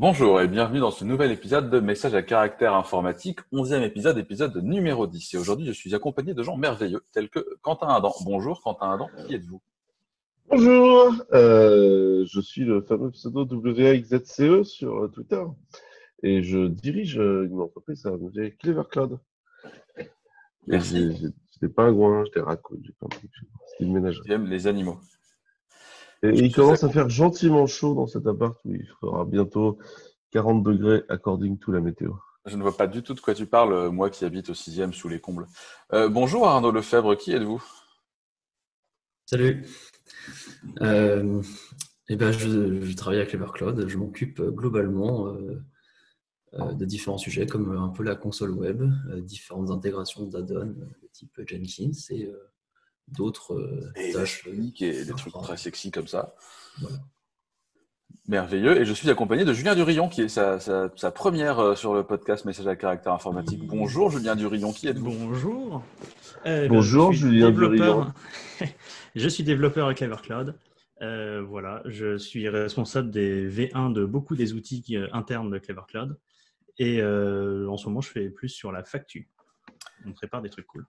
[0.00, 4.56] Bonjour et bienvenue dans ce nouvel épisode de Messages à caractère informatique, onzième épisode, épisode
[4.64, 5.34] numéro 10.
[5.34, 8.10] Et aujourd'hui, je suis accompagné de gens merveilleux tels que Quentin Adam.
[8.24, 9.60] Bonjour Quentin Adam, qui êtes-vous?
[10.48, 15.44] Bonjour, euh, je suis le fameux pseudo WAXZCE sur Twitter
[16.22, 18.12] et je dirige une entreprise à
[18.58, 19.18] Clever Cloud.
[20.66, 21.30] Merci.
[21.60, 22.40] Des raccoons, j'ai
[22.92, 23.30] plein de trucs.
[23.66, 24.18] C'est une ménage.
[24.24, 24.98] J'aime les animaux.
[26.22, 29.78] Et, il commence à faire gentiment chaud dans cet appart où il fera bientôt
[30.32, 32.12] 40 degrés according to la météo.
[32.46, 34.54] Je ne vois pas du tout de quoi tu parles, euh, moi qui habite au
[34.54, 35.46] sixième sous les combles.
[35.92, 37.62] Euh, bonjour Arnaud Lefebvre, qui êtes-vous?
[39.26, 39.64] Salut.
[40.80, 41.42] Euh,
[42.08, 43.86] eh ben, je, je travaille à Clever Cloud.
[43.86, 45.34] Je m'occupe globalement
[46.54, 48.82] euh, de différents sujets comme un peu la console web,
[49.18, 52.49] différentes intégrations d'add-ons de type Jenkins et euh,
[53.12, 54.46] d'autres euh, Et tâches.
[54.80, 56.34] Et des trucs très sexy comme ça.
[56.80, 56.96] Voilà.
[58.28, 58.80] Merveilleux.
[58.80, 61.94] Et je suis accompagné de Julien Durillon, qui est sa, sa- sa première euh, sur
[61.94, 63.66] le podcast Messages à caractère informatique.
[63.66, 65.10] Bonjour Julien Durillon, qui êtes-vous?
[65.10, 65.82] Bonjour.
[66.46, 68.12] Euh, Bonjour, je suis Julien développeur.
[69.16, 70.54] je suis développeur à Clever Cloud.
[71.02, 75.82] Euh, voilà, je suis responsable des V1 de beaucoup des outils euh, internes de Clever
[75.88, 76.16] Cloud.
[76.78, 79.24] Et euh, en ce moment, je fais plus sur la facture.
[80.06, 80.86] On prépare des trucs cool.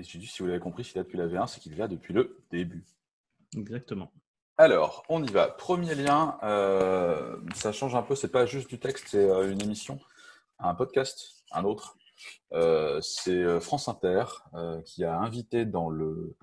[0.00, 1.76] Et je dis, si vous l'avez compris, s'il là depuis la V1, c'est qu'il est
[1.76, 2.86] là depuis le début.
[3.54, 4.10] Exactement.
[4.56, 5.48] Alors, on y va.
[5.48, 9.60] Premier lien, euh, ça change un peu, c'est pas juste du texte, c'est euh, une
[9.60, 10.00] émission,
[10.58, 11.98] un podcast, un autre.
[12.54, 16.34] Euh, c'est France Inter euh, qui a invité dans le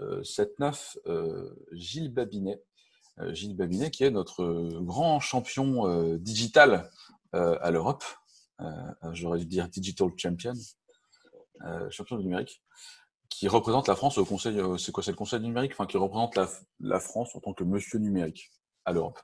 [0.00, 2.62] euh, 7-9 euh, Gilles Babinet.
[3.32, 4.42] Gilles Babinet qui est notre
[4.80, 6.90] grand champion digital
[7.32, 8.04] à l'Europe.
[9.12, 10.54] J'aurais dû dire Digital Champion,
[11.90, 12.62] champion du numérique
[13.28, 15.86] qui représente la France au Conseil, euh, c'est quoi, c'est le Conseil du numérique, enfin
[15.86, 16.48] qui représente la,
[16.80, 18.52] la France en tant que Monsieur numérique
[18.84, 19.18] à l'Europe.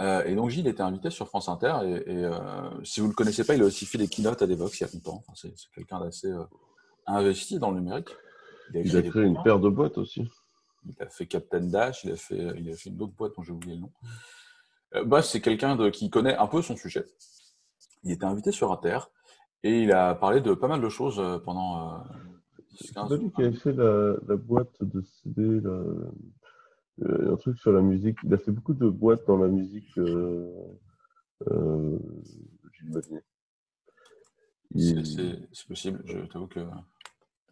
[0.00, 3.14] Euh, et donc Gilles était invité sur France Inter et, et, euh, si vous le
[3.14, 5.24] connaissez pas, il a aussi fait des keynotes à Devox il y a longtemps.
[5.26, 6.44] Enfin, c'est quelqu'un d'assez euh,
[7.06, 8.10] investi dans le numérique.
[8.74, 10.30] Il a créé une paire de boîtes aussi.
[10.86, 13.42] Il a fait Captain Dash, il a fait, il a fait une autre boîte dont
[13.42, 13.92] j'ai oublié le nom.
[14.94, 17.04] Euh, bref, c'est quelqu'un qui connaît un peu son sujet.
[18.04, 18.98] Il était invité sur Inter
[19.64, 21.98] et il a parlé de pas mal de choses euh, pendant euh,
[22.70, 25.70] 10, C'est 15, pas lui qui avait fait la, la boîte de CD, la-
[27.00, 28.18] euh, un truc sur la musique.
[28.24, 29.96] Il a fait beaucoup de boîtes dans la musique.
[29.98, 30.50] Euh,
[31.50, 31.98] euh.
[33.00, 33.24] C'est-
[34.74, 36.60] Il- C'est c'est possible, je t'avoue que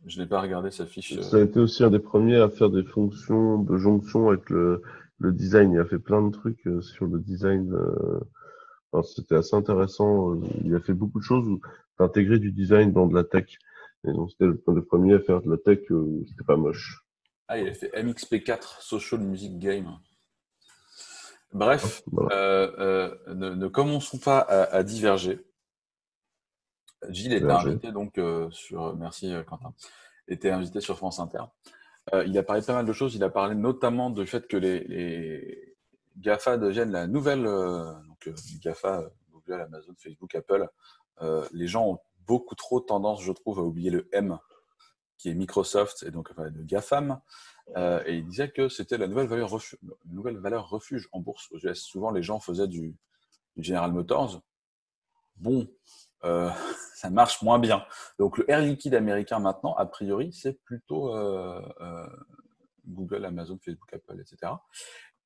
[0.05, 1.19] je n'ai pas regardé sa fiche.
[1.21, 4.83] Ça a été aussi un des premiers à faire des fonctions de jonction avec le,
[5.19, 5.73] le design.
[5.73, 7.75] Il a fait plein de trucs sur le design.
[8.99, 10.33] Enfin, c'était assez intéressant.
[10.35, 11.61] Euh, Il a fait beaucoup de choses où
[11.99, 13.59] d'intégrer du design dans de la tech.
[14.07, 15.81] Et donc, c'était le, le premier à faire de la tech.
[15.91, 17.05] euh, c'était pas moche.
[17.49, 19.99] Ah, il a fait MXP4, Social Music Game.
[21.53, 22.35] Bref, Voilà.
[22.37, 22.71] euh,
[23.29, 25.41] euh, ne, ne commençons pas à, à diverger.
[27.09, 28.19] Gilles était invité donc
[28.51, 29.73] sur, merci Quentin,
[30.29, 31.43] était invité sur France Inter.
[32.27, 33.15] Il a parlé de pas mal de choses.
[33.15, 35.77] Il a parlé notamment du fait que les, les
[36.17, 37.47] GAFA deviennent la nouvelle,
[38.25, 40.69] donc GAFA, Google, Amazon, Facebook, Apple.
[41.23, 44.39] Euh, les gens ont beaucoup trop tendance, je trouve, à oublier le M,
[45.19, 47.21] qui est Microsoft, et donc le GAFAM.
[47.77, 51.81] Euh, et il disait que c'était la nouvelle valeur, refuge en bourse aux US.
[51.81, 52.97] Souvent, les gens faisaient du,
[53.57, 54.43] General Motors.
[55.37, 55.67] Bon,
[56.25, 56.51] euh,
[56.95, 57.85] ça marche moins bien.
[58.19, 61.15] Donc, le Air Liquide américain maintenant, a priori, c'est plutôt
[62.87, 64.53] Google, Amazon, Facebook, Apple, etc.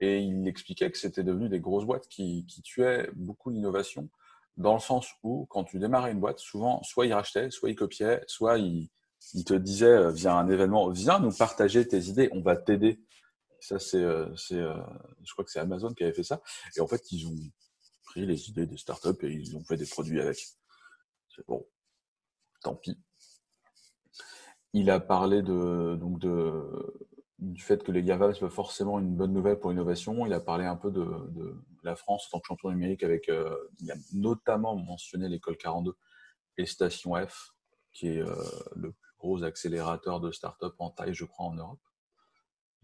[0.00, 4.08] Et il expliquait que c'était devenu des grosses boîtes qui, tuaient beaucoup l'innovation,
[4.56, 7.76] dans le sens où, quand tu démarrais une boîte, souvent, soit ils rachetaient, soit ils
[7.76, 8.90] copiaient, soit ils,
[9.44, 13.00] te disaient euh, via un événement, viens nous partager tes idées, on va t'aider.
[13.60, 14.82] Ça, c'est, euh, euh,
[15.22, 16.40] je crois que c'est Amazon qui avait fait ça.
[16.76, 17.36] Et en fait, ils ont
[18.04, 20.38] pris les idées des startups et ils ont fait des produits avec.
[21.36, 21.66] C'est bon,
[22.62, 22.98] tant pis.
[24.72, 29.14] Il a parlé de, donc de, du fait que les GAFA, c'est pas forcément une
[29.16, 30.26] bonne nouvelle pour l'innovation.
[30.26, 33.28] Il a parlé un peu de, de la France en tant que champion numérique avec,
[33.28, 35.96] euh, il a notamment mentionné l'école 42
[36.58, 37.54] et Station F,
[37.92, 38.34] qui est euh,
[38.76, 41.80] le plus gros accélérateur de start-up en taille, je crois, en Europe.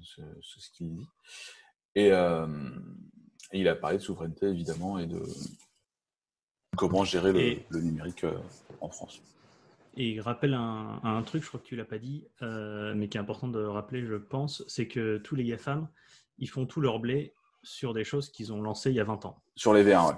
[0.03, 0.23] C'est
[0.61, 1.07] ce qu'il dit.
[1.95, 2.47] Et, euh,
[3.53, 5.23] et il a parlé de souveraineté, évidemment, et de
[6.77, 8.25] comment gérer le, Et- le numérique
[8.81, 9.21] en France.
[9.97, 13.09] Et il rappelle un, un truc, je crois que tu l'as pas dit, euh, mais
[13.09, 15.89] qui est important de rappeler, je pense, c'est que tous les GAFAM,
[16.39, 17.33] ils font tout leur blé
[17.63, 20.15] sur des choses qu'ils ont lancées il y a 20 ans, Sur les V1, ouais.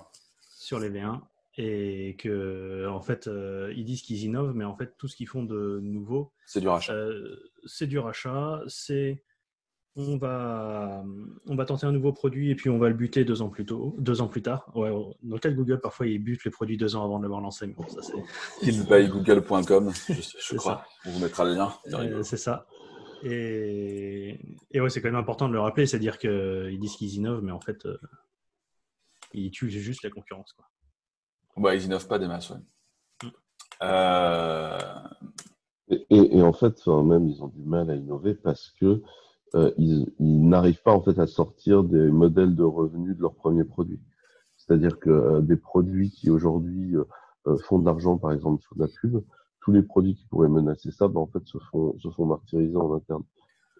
[0.56, 1.20] sur les V1,
[1.56, 5.28] et que en fait, euh, ils disent qu'ils innovent, mais en fait, tout ce qu'ils
[5.28, 6.92] font de nouveau, C'est du rachat.
[6.92, 9.22] euh, c'est du rachat, c'est
[9.98, 11.02] on va,
[11.46, 13.66] on va tenter un nouveau produit et puis on va le buter deux ans plus
[13.66, 14.70] tôt, deux ans plus tard.
[14.76, 17.24] Ouais, dans le cas de Google, parfois ils butent les produits deux ans avant de
[17.24, 17.66] l'avoir lancé.
[17.66, 19.08] Mais bon, ça c'est.
[19.08, 20.84] Google.com, je, crois.
[21.04, 21.72] On vous mettra le lien.
[21.92, 22.66] Euh, c'est ça.
[23.24, 24.38] Et,
[24.70, 27.50] et ouais, c'est quand même important de le rappeler, c'est-à-dire qu'ils disent qu'ils innovent, mais
[27.50, 27.98] en fait, euh,
[29.34, 30.52] ils tuent juste la concurrence.
[30.52, 30.66] Quoi.
[31.56, 32.58] Bah, ils innovent pas des masses, ouais.
[33.24, 33.28] Mm.
[33.82, 34.78] Euh...
[35.90, 39.02] Et, et, en fait, même, ils ont du mal à innover parce que
[39.54, 43.64] euh, ils, n'arrivent pas en fait à sortir des modèles de revenus de leurs premiers
[43.64, 44.00] produits.
[44.56, 48.88] C'est-à-dire que euh, des produits qui aujourd'hui euh, font de l'argent, par exemple sur la
[48.88, 49.22] pub,
[49.60, 52.76] tous les produits qui pourraient menacer ça, ben, en fait, se font, se font martyriser
[52.76, 53.22] en interne.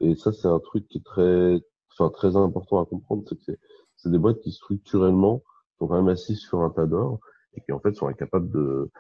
[0.01, 1.61] Et ça, c'est un truc qui est très,
[1.93, 3.59] enfin, très important à comprendre, c'est que
[3.97, 5.43] c'est des boîtes qui structurellement
[5.79, 7.21] sont quand même assises sur un tas d'or
[7.55, 8.91] et qui en fait sont incapables de,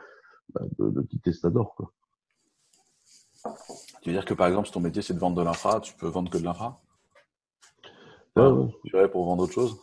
[0.52, 1.74] bah, de, quitter ce tas d'or.
[1.76, 1.92] Quoi.
[4.08, 5.92] Tu veux dire que par exemple, si ton métier c'est de vendre de l'infra, tu
[5.92, 6.80] peux vendre que de l'infra?
[8.34, 9.06] Tu ouais.
[9.06, 9.78] pour vendre autre chose?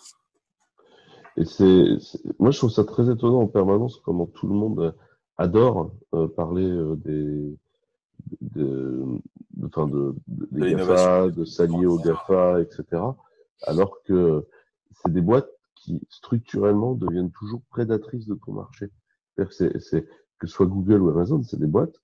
[1.37, 1.99] Et c'est,
[2.39, 4.95] moi, je trouve ça très étonnant en permanence comment tout le monde
[5.37, 7.55] adore euh, parler euh, des,
[8.41, 9.05] de,
[9.57, 13.03] de, des GAFA, de s'allier aux GAFA, etc.
[13.61, 14.47] Alors que
[15.03, 18.89] c'est des boîtes qui structurellement deviennent toujours prédatrices de ton marché.
[19.51, 20.07] C'est, c'est
[20.39, 22.01] que ce soit Google ou Amazon, c'est des boîtes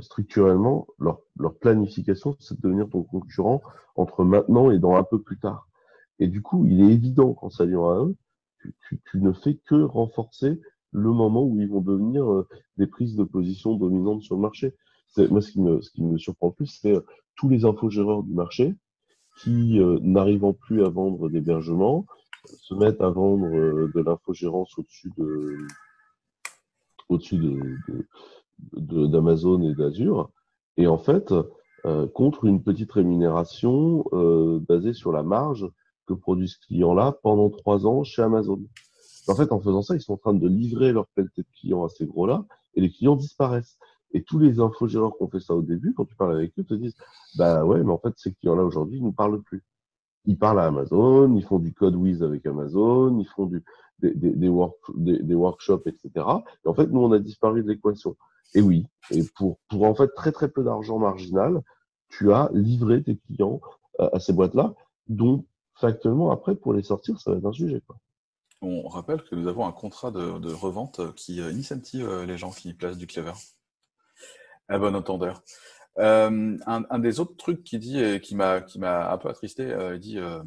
[0.00, 3.62] structurellement, leur, planification, c'est de devenir ton concurrent
[3.96, 5.68] entre maintenant et dans un peu plus tard.
[6.18, 8.16] Et du coup, il est évident qu'en s'alliant à eux,
[8.88, 10.60] tu, ne fais que renforcer
[10.92, 12.48] le moment où ils vont devenir euh,
[12.78, 14.74] des prises de position dominantes sur le marché.
[15.16, 17.00] Moi, ce qui me, me surprend plus, c'est euh,
[17.36, 18.74] tous les infogéreurs du marché
[19.42, 22.06] qui, euh, n'arrivant plus à vendre d'hébergement,
[22.46, 25.58] se mettent à vendre de l'infogérance au-dessus de,
[27.08, 28.06] au-dessus de, de,
[28.58, 30.30] d'Amazon et d'Azure,
[30.76, 31.32] et en fait,
[31.86, 35.68] euh, contre une petite rémunération euh, basée sur la marge
[36.06, 38.60] que produit ce client-là pendant trois ans chez Amazon.
[39.28, 41.84] En fait, en faisant ça, ils sont en train de livrer leur qualité de clients
[41.84, 43.78] à ces gros-là, et les clients disparaissent.
[44.12, 46.64] Et tous les infogéreurs qui ont fait ça au début, quand tu parles avec eux,
[46.64, 46.96] te disent,
[47.36, 49.62] bah ouais, mais en fait, ces clients-là aujourd'hui, ils nous parlent plus.
[50.26, 53.60] Ils parlent à Amazon, ils font du code Wiz avec Amazon, ils font des,
[54.00, 56.26] des, des, work, des, des workshops, etc.
[56.64, 58.16] Et en fait, nous, on a disparu de l'équation.
[58.54, 61.62] Et oui, et pour, en fait très très peu d'argent marginal,
[62.08, 63.60] tu as livré tes clients
[63.98, 64.74] à ces boîtes-là,
[65.08, 65.44] dont
[65.74, 67.82] factuellement après pour les sortir, ça va être un sujet.
[68.62, 72.38] On rappelle que nous avons un contrat de, de revente qui euh, incentive euh, les
[72.38, 73.32] gens qui placent du clever.
[74.68, 75.42] À bon entendeur.
[75.98, 79.28] Euh, un, un, des autres trucs qu'il dit et qui m'a qui m'a un peu
[79.28, 80.42] attristé, euh, il dit, euh,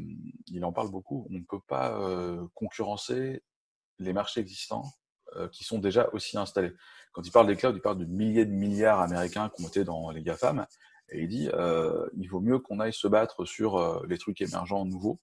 [0.47, 1.25] il en parle beaucoup.
[1.29, 1.97] On ne peut pas
[2.53, 3.43] concurrencer
[3.99, 4.83] les marchés existants
[5.51, 6.71] qui sont déjà aussi installés.
[7.11, 10.09] Quand il parle des clouds, il parle de milliers de milliards américains qui été dans
[10.11, 10.65] les GAFAM.
[11.09, 14.41] Et il dit, euh, il vaut mieux qu'on aille se battre sur euh, les trucs
[14.41, 15.19] émergents nouveaux,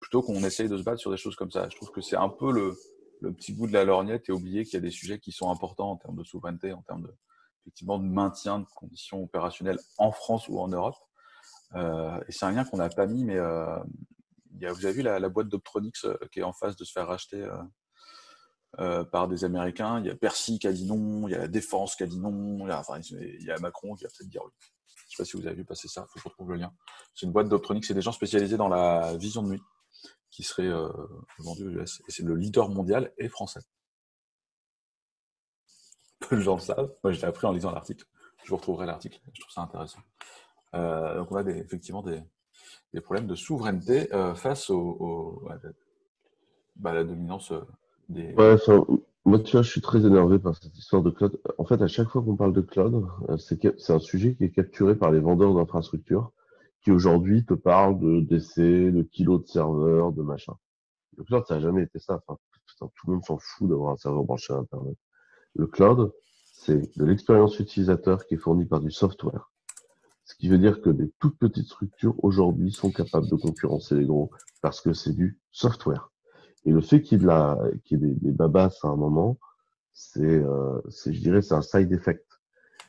[0.00, 1.68] plutôt qu'on essaye de se battre sur des choses comme ça.
[1.68, 2.74] Je trouve que c'est un peu le,
[3.20, 5.50] le, petit bout de la lorgnette et oublier qu'il y a des sujets qui sont
[5.50, 7.14] importants en termes de souveraineté, en termes de,
[7.66, 10.94] effectivement, de maintien de conditions opérationnelles en France ou en Europe.
[11.74, 13.76] Euh, et c'est un lien qu'on n'a pas mis, mais euh,
[14.52, 17.44] vous avez vu la, boîte d'Optronics euh, qui est en face de se faire racheter
[19.10, 19.98] par des Américains.
[20.00, 22.06] Il y a Percy qui a dit non, il y a la Défense qui a
[22.06, 24.50] dit non, il y a, enfin, y a Macron qui a peut-être dit oui.
[24.86, 26.50] Je ne sais pas si vous avez vu passer ça, il faut que je retrouve
[26.50, 26.72] le lien.
[27.14, 29.62] C'est une boîte d'optronique, c'est des gens spécialisés dans la vision de nuit
[30.30, 30.70] qui serait
[31.38, 32.02] vendue aux US.
[32.06, 33.60] Et c'est le leader mondial et français.
[36.20, 36.92] Peu de gens le savent.
[37.04, 38.06] Moi, je l'ai appris en lisant l'article.
[38.44, 39.20] Je vous retrouverai l'article.
[39.32, 39.98] Je trouve ça intéressant.
[40.74, 42.20] Euh, donc, on a des, effectivement des,
[42.92, 45.56] des, problèmes de souveraineté euh, face au, à,
[46.76, 47.60] bah, la dominance euh,
[48.36, 48.56] Ouais,
[49.24, 51.40] moi, tu vois, je suis très énervé par cette histoire de cloud.
[51.58, 53.04] En fait, à chaque fois qu'on parle de cloud,
[53.38, 56.30] c'est un sujet qui est capturé par les vendeurs d'infrastructures
[56.86, 60.54] qui aujourd'hui te parlent de DC, de kilos de serveurs, de machin.
[61.16, 62.22] Le cloud, ça n'a jamais été ça.
[62.78, 64.96] Tout le monde s'en fout d'avoir un serveur branché à Internet.
[65.56, 66.12] Le cloud,
[66.52, 69.50] c'est de l'expérience utilisateur qui est fournie par du software.
[70.24, 74.04] Ce qui veut dire que des toutes petites structures aujourd'hui sont capables de concurrencer les
[74.04, 76.10] gros parce que c'est du software.
[76.64, 79.38] Et le fait qu'il y ait, des, des, babasses à un moment,
[79.92, 82.26] c'est, euh, c'est, je dirais, c'est un side effect.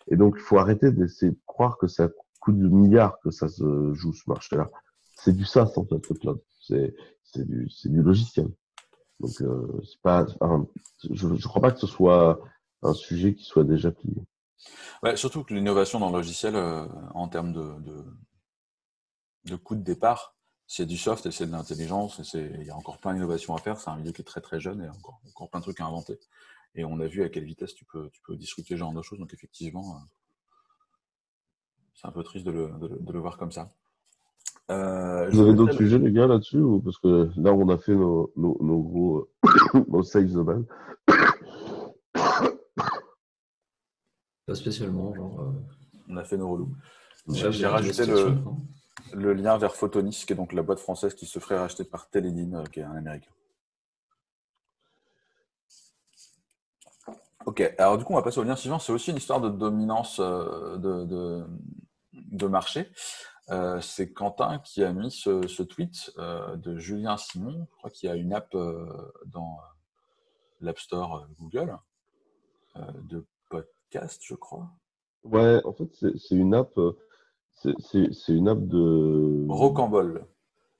[0.09, 2.09] Et donc, il faut arrêter d'essayer de croire que ça
[2.39, 4.69] coûte de milliards que ça se joue ce marché-là.
[5.15, 6.41] C'est du SaaS, en fait, le cloud.
[6.59, 6.95] C'est,
[7.35, 8.47] du, logiciel.
[9.19, 10.25] Donc, euh, c'est pas,
[11.11, 12.41] je, je crois pas que ce soit
[12.83, 14.15] un sujet qui soit déjà plié.
[15.03, 18.03] Ouais, surtout que l'innovation dans le logiciel, euh, en termes de, de,
[19.45, 20.35] de coût de départ,
[20.67, 22.19] c'est du soft et c'est de l'intelligence.
[22.33, 23.79] Il y a encore plein d'innovations à faire.
[23.79, 25.85] C'est un milieu qui est très très jeune et encore, encore plein de trucs à
[25.85, 26.19] inventer.
[26.75, 29.01] Et on a vu à quelle vitesse tu peux, tu peux discuter ce genre de
[29.01, 29.17] choses.
[29.17, 29.99] Donc effectivement, euh,
[31.95, 33.71] c'est un peu triste de le, de, de le, voir comme ça.
[34.69, 38.33] Euh, Vous avez d'autres sujets, les gars, là-dessus Parce que là, on a fait nos,
[38.35, 39.29] nos, nos gros
[39.87, 40.63] nos save the ban.
[44.47, 45.41] Pas spécialement, genre.
[45.41, 45.51] euh,
[46.09, 46.75] On a fait nos relous.
[47.27, 48.05] ouais, J'ai rajouté
[49.13, 52.09] le, lien vers Photonis, qui est donc la boîte française qui se ferait racheter par
[52.09, 53.29] Teledyne, euh, qui est un américain.
[57.45, 58.79] Ok, alors du coup, on va passer au lien suivant.
[58.79, 61.45] C'est aussi une histoire de dominance euh, de, de,
[62.13, 62.89] de marché.
[63.49, 67.89] Euh, c'est Quentin qui a mis ce, ce tweet euh, de Julien Simon, je crois
[67.89, 68.85] qu'il y a une app euh,
[69.27, 69.59] dans
[70.59, 71.77] l'App Store Google
[72.75, 73.25] de
[73.89, 74.69] podcast, je crois.
[75.23, 76.77] Ouais, en fait, c'est une app.
[76.77, 76.93] euh,
[77.53, 79.45] c'est- une app de.
[79.49, 80.25] Rocambole.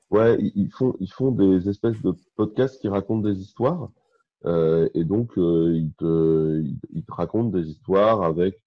[0.10, 3.90] Ouais, ils font, ils font des espèces de podcasts qui racontent des histoires.
[4.46, 8.62] Euh, et donc, euh, ils, te, ils, ils te racontent des histoires avec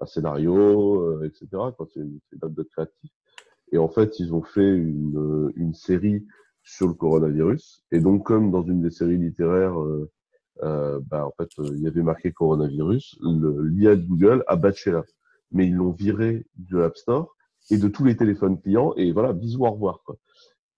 [0.00, 1.46] un scénario, euh, etc.
[1.92, 3.10] C'est une, app de créatif.
[3.72, 6.26] Et en fait, ils ont fait une, une série
[6.64, 7.84] sur le coronavirus.
[7.92, 10.10] Et donc, comme dans une des séries littéraires, euh,
[10.62, 14.90] euh, bah, en fait, euh, il y avait marqué coronavirus, l'IA de Google a batché
[14.90, 15.04] là.
[15.52, 17.34] Mais ils l'ont viré de l'App Store
[17.70, 18.94] et de tous les téléphones clients.
[18.96, 20.02] Et voilà, bisous, au revoir.
[20.04, 20.16] Quoi.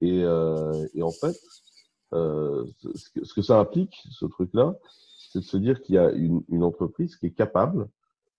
[0.01, 1.37] Et, euh, et en fait,
[2.15, 4.77] euh, ce, que, ce que ça implique, ce truc-là,
[5.31, 7.89] c'est de se dire qu'il y a une, une entreprise qui est capable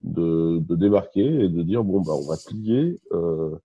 [0.01, 3.57] de, de débarquer et de dire bon bah on va plier euh,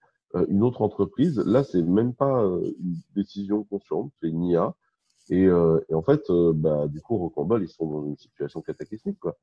[0.48, 1.38] une autre entreprise.
[1.38, 4.74] Là, c'est même pas une décision consciente, c'est une IA.
[5.30, 8.60] Et, euh, et en fait, euh, bah, du coup, Rocambole, ils sont dans une situation
[8.62, 9.36] cataclysmique, quoi.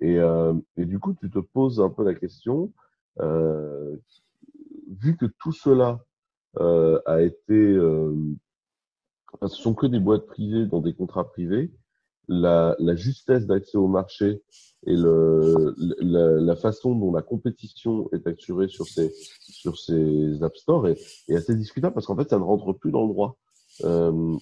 [0.00, 2.72] Et, euh, et du coup, tu te poses un peu la question,
[3.20, 3.96] euh,
[4.88, 6.04] vu que tout cela
[6.58, 7.78] euh, a été,
[9.32, 11.72] enfin, ce sont que des boîtes privées dans des contrats privés,
[12.28, 14.42] la, la justesse d'accès au marché
[14.86, 20.56] et le, la, la façon dont la compétition est assurée sur ces, sur ces App
[20.56, 23.38] Store est, est assez discutable parce qu'en fait, ça ne rentre plus dans le droit.
[23.84, 24.36] Euh,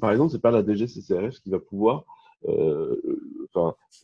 [0.00, 2.04] par exemple, c'est pas la DGCCRF qui va pouvoir
[2.48, 3.00] euh,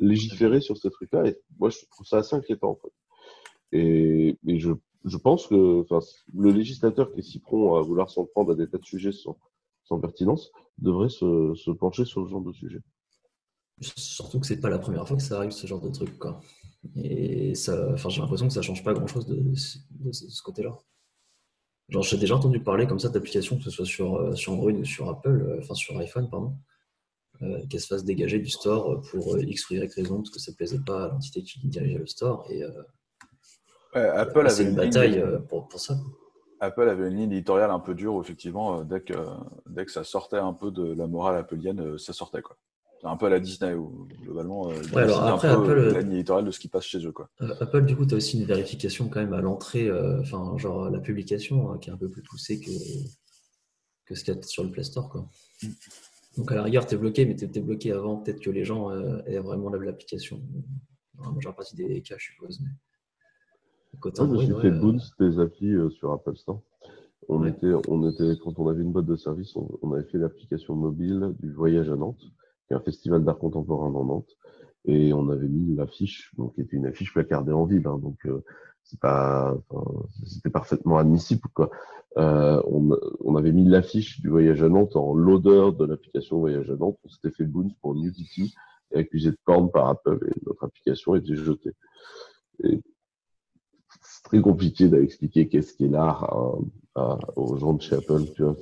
[0.00, 1.26] légiférer sur ces trucs-là.
[1.26, 2.92] Et moi, je trouve ça assez inquiétant, en fait.
[3.73, 5.85] Et, je, pense que
[6.35, 9.12] le législateur qui est si prompt à vouloir s'en prendre à des tas de sujets
[9.12, 9.37] sans,
[10.00, 12.81] pertinence devrait se, pencher sur ce genre de sujet.
[13.81, 16.12] Surtout que c'est pas la première fois que ça arrive ce genre de truc.
[16.97, 20.78] Et j'ai l'impression que ça change pas grand chose de ce côté-là.
[21.92, 24.72] Genre j'ai déjà entendu parler comme ça d'applications que ce soit sur, euh, sur Android
[24.72, 26.54] ou sur Apple, euh, enfin sur iPhone pardon,
[27.42, 30.40] euh, qu'elles se fassent dégager du store pour euh, X ou Y raison parce que
[30.40, 32.64] ça plaisait pas à l'entité qui dirigeait le store et
[33.94, 35.94] Ouais, Apple, avait une bataille ligne, pour, pour ça.
[36.61, 39.12] Apple avait une ligne éditoriale un peu dure effectivement, dès que,
[39.68, 42.40] dès que ça sortait un peu de la morale appelienne, ça sortait.
[42.40, 42.56] quoi.
[43.02, 45.92] C'est un peu à la Disney, où globalement, euh, Ouais, alors après, un peu Apple,
[45.94, 47.11] la ligne éditoriale de ce qui passe chez eux.
[47.11, 47.28] Quoi.
[47.40, 50.56] Euh, Apple, du coup, tu as aussi une vérification quand même à l'entrée, euh, enfin,
[50.56, 52.71] genre la publication hein, qui est un peu plus poussée que,
[54.06, 55.09] que ce qu'il y a sur le Play Store.
[55.11, 55.28] Quoi.
[56.37, 58.64] Donc à la rigueur, tu es bloqué, mais tu es bloqué avant peut-être que les
[58.64, 60.40] gens euh, aient vraiment la- l'application.
[61.14, 62.61] Dans la majeure partie des cas, je suppose.
[62.61, 63.99] Mais...
[63.99, 66.37] Côté Moi, je me Android, suis ouais, fait euh, boost des applis euh, sur Apple
[66.37, 66.62] Store.
[67.28, 67.50] On Ouais.
[67.50, 70.76] était, on était, quand on avait une boîte de service, on, on avait fait l'application
[70.76, 72.23] mobile du Voyage à Nantes,
[72.66, 74.37] qui est un festival d'art contemporain dans Nantes,
[74.85, 78.19] et on avait mis l'affiche, donc qui était une affiche placardée en ville, hein, donc
[78.26, 78.42] euh,
[78.85, 79.57] c'est pas,
[80.26, 81.40] c'était parfaitement admissible.
[82.19, 86.76] Euh, on, avait mis l'affiche du Voyage à Nantes en l'odeur de l'application Voyage à
[86.76, 86.99] Nantes.
[87.04, 88.54] On s'était fait boost pour Nudity
[88.92, 91.73] et accusé de corne par Apple et notre application été jetée.
[92.64, 92.81] Et
[94.02, 96.59] c'est très compliqué d'expliquer qu'est-ce qu'est l'art
[97.37, 98.57] aux gens de chez Apple, tu vois.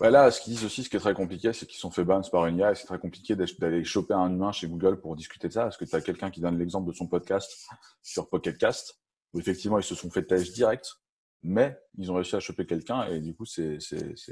[0.00, 2.04] Ouais, là, ce qu'ils disent aussi, ce qui est très compliqué, c'est qu'ils sont fait
[2.04, 5.16] ban par une IA et c'est très compliqué d'aller choper un humain chez Google pour
[5.16, 5.62] discuter de ça.
[5.62, 7.66] Parce que tu as quelqu'un qui donne l'exemple de son podcast
[8.02, 9.00] sur Pocket Cast,
[9.32, 10.96] où effectivement, ils se sont fait tâche direct,
[11.42, 13.78] mais ils ont réussi à choper quelqu'un et du coup, c'est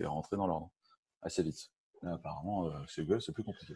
[0.04, 0.70] rentré dans l'ordre
[1.22, 1.70] assez vite.
[2.02, 3.74] Là, apparemment, euh, chez Google, c'est plus compliqué.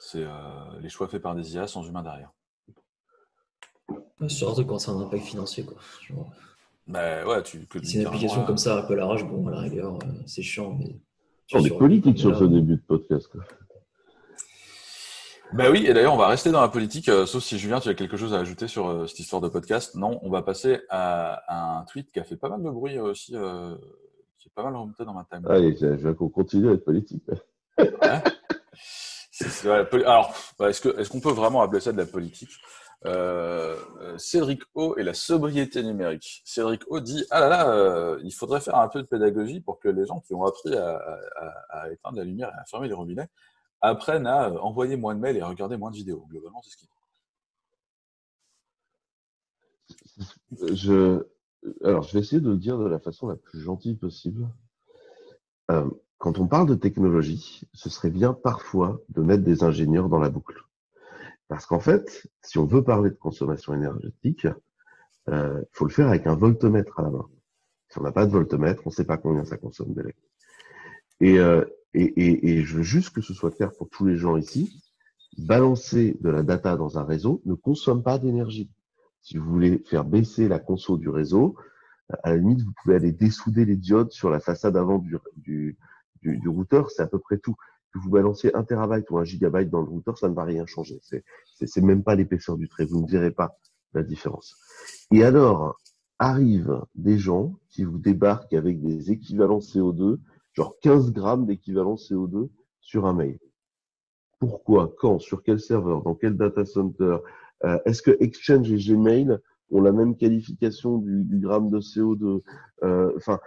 [0.00, 2.32] C'est euh, les choix faits par des IA sans humain derrière.
[4.28, 5.64] surtout quand c'est un impact financier.
[5.64, 5.78] Quoi.
[6.86, 9.94] Bah ouais, tu c'est une application littéralement, comme ça, Apple arrache, bon, à la rigueur,
[9.94, 10.76] euh, c'est chiant.
[10.78, 10.96] Mais
[11.54, 13.28] On est sur- politique sur là, ce début de podcast.
[13.28, 13.40] quoi.
[15.52, 17.88] Ben oui, et d'ailleurs, on va rester dans la politique, euh, sauf si Julien, tu
[17.88, 19.94] as quelque chose à ajouter sur euh, cette histoire de podcast.
[19.94, 22.98] Non, on va passer à, à un tweet qui a fait pas mal de bruit
[22.98, 23.74] aussi, euh,
[24.38, 25.50] qui est pas mal remonté dans ma timeline.
[25.52, 27.22] Allez, je veux qu'on continue à être politique.
[27.78, 27.86] Ouais.
[29.64, 32.50] Ouais, la poli- Alors, est-ce qu'on peut vraiment appeler ça de la politique?
[32.50, 33.76] Euh, euh,
[34.16, 36.40] Cédric O et la sobriété numérique.
[36.44, 39.78] Cédric O dit Ah là là, euh, il faudrait faire un peu de pédagogie pour
[39.78, 43.28] que les gens qui ont appris à, éteindre la lumière et à fermer les robinets
[43.82, 46.26] apprennent à euh, envoyer moins de mails et à regarder moins de vidéos.
[46.30, 46.88] Globalement, c'est ce qu'il
[50.78, 50.90] dit.
[51.82, 54.48] Alors, je vais essayer de le dire de la façon la plus gentille possible.
[55.68, 60.30] Quand on parle de technologie, ce serait bien parfois de mettre des ingénieurs dans la
[60.30, 60.64] boucle.
[61.48, 64.46] Parce qu'en fait, si on veut parler de consommation énergétique,
[65.26, 67.28] il euh, faut le faire avec un voltomètre à la main.
[67.88, 70.30] Si on n'a pas de voltomètre, on ne sait pas combien ça consomme d'électricité.
[71.20, 74.82] Et, euh, et, je veux juste que ce soit clair pour tous les gens ici.
[75.38, 78.70] Balancer de la data dans un réseau ne consomme pas d'énergie.
[79.20, 81.56] Si vous voulez faire baisser la conso du réseau,
[82.22, 85.78] à la limite, vous pouvez aller dessouder les diodes sur la façade avant du,
[86.22, 87.56] du routeur, c'est à peu près tout.
[87.94, 90.66] Que vous balanciez un terabyte ou un gigabyte dans le routeur, ça ne va rien
[90.66, 91.00] changer.
[91.54, 92.86] C'est même pas l'épaisseur du trait.
[92.86, 93.56] Vous ne verrez pas
[93.92, 94.56] la différence.
[95.12, 95.76] Et alors,
[96.18, 100.18] arrivent des gens qui vous débarquent avec des équivalents CO2,
[100.54, 103.38] genre 15 grammes d'équivalent CO2 sur un mail.
[104.40, 104.92] Pourquoi?
[104.98, 105.20] Quand?
[105.20, 106.02] Sur quel serveur?
[106.02, 107.18] Dans quel data center?
[107.64, 109.38] Euh, Est-ce que Exchange et Gmail
[109.70, 112.42] ont la même qualification du, du gramme de CO2
[112.82, 113.38] euh, Enfin,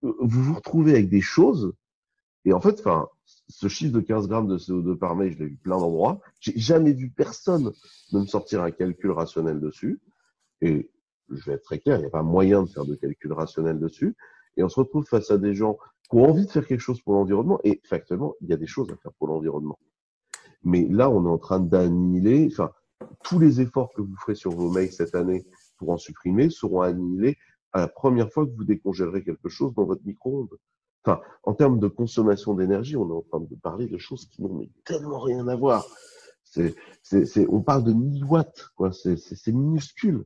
[0.00, 1.74] vous vous retrouvez avec des choses
[2.44, 3.08] et en fait, enfin,
[3.48, 6.20] ce chiffre de 15 grammes de CO2 par mail, je l'ai vu plein d'endroits.
[6.40, 7.72] J'ai jamais vu personne
[8.12, 10.00] de me sortir un calcul rationnel dessus.
[10.60, 10.90] Et
[11.30, 13.78] je vais être très clair, il n'y a pas moyen de faire de calcul rationnel
[13.78, 14.16] dessus.
[14.56, 15.78] Et on se retrouve face à des gens
[16.10, 17.60] qui ont envie de faire quelque chose pour l'environnement.
[17.64, 19.78] Et factuellement, il y a des choses à faire pour l'environnement.
[20.62, 22.70] Mais là, on est en train d'annihiler, enfin,
[23.22, 25.44] tous les efforts que vous ferez sur vos mails cette année
[25.76, 27.36] pour en supprimer seront annihilés
[27.72, 30.56] à la première fois que vous décongèlerez quelque chose dans votre micro-ondes.
[31.04, 34.42] Enfin, en termes de consommation d'énergie, on est en train de parler de choses qui
[34.42, 35.86] n'ont tellement rien à voir.
[36.44, 38.92] C'est, c'est, on parle de milliwatts, quoi.
[38.92, 40.24] C'est, c'est, minuscule.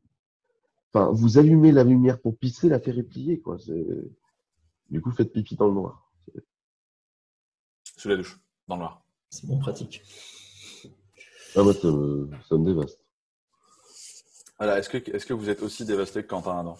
[0.92, 3.56] Enfin, vous allumez la lumière pour pisser, la faire plier, quoi.
[4.90, 6.12] Du coup, faites pipi dans le noir.
[7.97, 9.02] Sous la douche, dans le noir.
[9.30, 10.02] C'est bon, pratique.
[11.56, 13.00] Ah, moi, ça me, ça me dévaste.
[14.58, 16.76] Voilà, est-ce que, est-ce que vous êtes aussi dévasté que Quentin Adam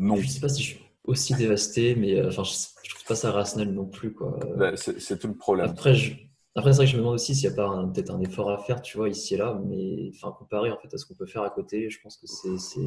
[0.00, 0.16] Non.
[0.16, 3.04] Je ne sais pas si je suis aussi dévasté, mais euh, enfin, je ne trouve
[3.06, 4.14] pas ça rationnel non plus.
[4.14, 4.38] Quoi.
[4.56, 5.68] Bah, c'est tout le problème.
[5.68, 6.14] Après, je,
[6.54, 8.50] après, c'est vrai que je me demande aussi s'il n'y a pas peut-être un effort
[8.50, 11.14] à faire, tu vois, ici et là, mais enfin, comparé en fait à ce qu'on
[11.14, 12.80] peut faire à côté, je pense que c'est,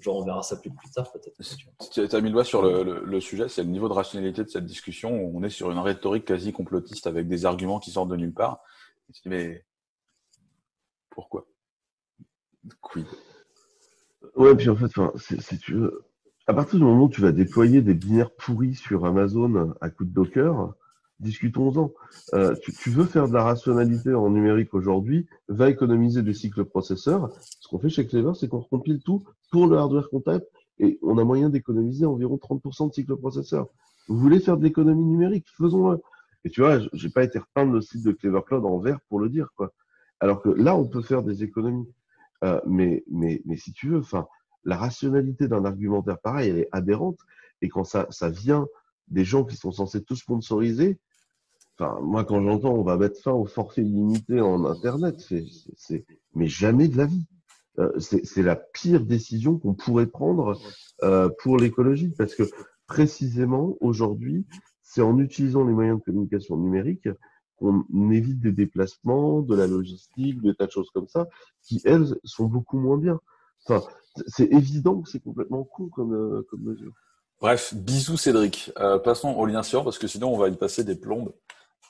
[0.00, 1.36] genre, on verra ça plus, plus tard peut-être.
[1.90, 4.48] Tu as mis le doigt sur le, le, sujet, c'est le niveau de rationalité de
[4.48, 5.12] cette discussion.
[5.12, 8.60] On est sur une rhétorique quasi complotiste avec des arguments qui sortent de nulle part.
[9.26, 9.64] Mais
[11.10, 11.46] pourquoi?
[12.80, 13.06] Quid?
[14.34, 16.04] Ouais, puis en fait, si tu veux,
[16.46, 20.04] à partir du moment où tu vas déployer des binaires pourris sur Amazon à coup
[20.04, 20.74] de Docker,
[21.20, 21.92] discutons-en.
[22.34, 27.30] Euh, tu, veux faire de la rationalité en numérique aujourd'hui, va économiser du cycle processeur.
[27.60, 30.44] Ce qu'on fait chez Clever, c'est qu'on recompile tout pour le hardware comptable
[30.78, 33.68] et on a moyen d'économiser environ 30% de cycle processeur.
[34.08, 35.98] Vous voulez faire de l'économie numérique, faisons-le.
[36.44, 39.18] Et tu vois, j'ai pas été repeindre le site de Clever Cloud en vert pour
[39.18, 39.72] le dire, quoi.
[40.20, 41.88] Alors que là, on peut faire des économies.
[42.42, 44.26] Euh, mais, mais, mais si tu veux, enfin,
[44.64, 47.18] la rationalité d'un argumentaire pareil, elle est aberrante.
[47.62, 48.66] Et quand ça, ça vient
[49.08, 50.98] des gens qui sont censés tout sponsoriser,
[51.78, 55.20] enfin, moi, quand j'entends on va mettre fin au forfait illimité en Internet,
[55.76, 57.26] c'est, mais jamais de la vie.
[57.80, 60.56] Euh, c'est la pire décision qu'on pourrait prendre
[61.02, 62.44] euh, pour l'écologie, parce que
[62.86, 64.46] précisément aujourd'hui,
[64.82, 67.08] c'est en utilisant les moyens de communication numérique
[67.56, 71.26] qu'on évite des déplacements, de la logistique, des tas de choses comme ça,
[71.62, 73.20] qui elles sont beaucoup moins bien.
[73.66, 73.86] Enfin,
[74.26, 76.92] c'est évident que c'est complètement con comme, euh, comme mesure.
[77.40, 78.72] Bref, bisous Cédric.
[78.78, 81.32] Euh, passons au lien sûr parce que sinon on va y passer des plombes.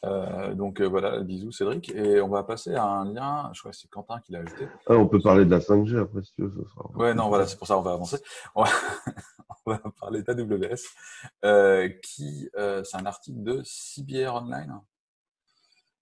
[0.04, 1.90] Euh, donc voilà, bisous Cédric.
[1.94, 4.68] Et on va passer à un lien, je crois que c'est Quentin qui l'a ajouté.
[4.86, 6.50] Ah, on peut parler de la 5G après si tu veux.
[6.50, 6.90] Ça sera...
[6.96, 8.18] Ouais, non, voilà, c'est pour ça qu'on va avancer.
[8.54, 8.70] On va,
[9.66, 14.80] on va parler d'AWS, qui, c'est un article de CBR Online.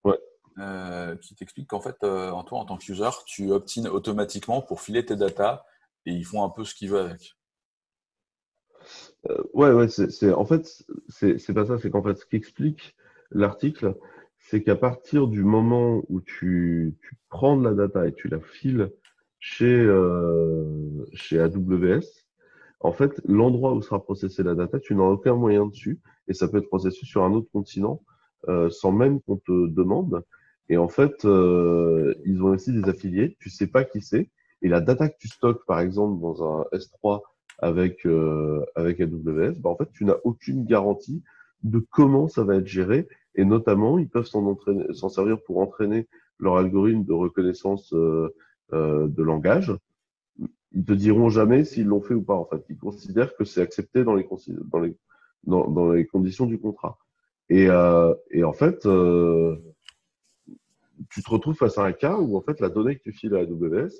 [0.04, 0.18] Ouais.
[1.20, 5.16] Qui t'explique qu'en fait, en toi, en tant qu'user, tu obtines automatiquement pour filer tes
[5.16, 5.64] datas
[6.06, 7.36] et ils font un peu ce qu'ils veulent avec.
[9.30, 10.66] Euh, ouais, ouais, c'est en fait,
[11.08, 12.96] c'est pas ça, c'est qu'en fait, ce qu'explique
[13.30, 13.96] l'article,
[14.38, 18.90] c'est qu'à partir du moment où tu, prends de la data et tu la files
[19.38, 22.02] chez, euh, chez AWS,
[22.80, 26.48] en fait, l'endroit où sera processée la data, tu n'as aucun moyen dessus et ça
[26.48, 28.02] peut être processé sur un autre continent
[28.48, 30.24] euh, sans même qu'on te demande.
[30.68, 34.30] Et en fait, euh, ils ont aussi des affiliés, tu sais pas qui c'est,
[34.62, 37.22] et la data que tu stockes, par exemple, dans un S3
[37.58, 41.22] avec, euh, avec AWS, bah, en fait, tu n'as aucune garantie
[41.62, 43.08] de comment ça va être géré.
[43.34, 48.34] Et notamment, ils peuvent s'en servir pour entraîner leur algorithme de reconnaissance euh,
[48.72, 49.74] euh, de langage.
[50.72, 52.34] Ils te diront jamais s'ils l'ont fait ou pas.
[52.34, 54.26] En fait, ils considèrent que c'est accepté dans les,
[54.64, 54.96] dans les,
[55.44, 56.98] dans, dans, les conditions du contrat.
[57.48, 59.56] Et, euh, et en fait, euh,
[61.10, 63.34] tu te retrouves face à un cas où en fait la donnée que tu files
[63.34, 63.90] à AWS,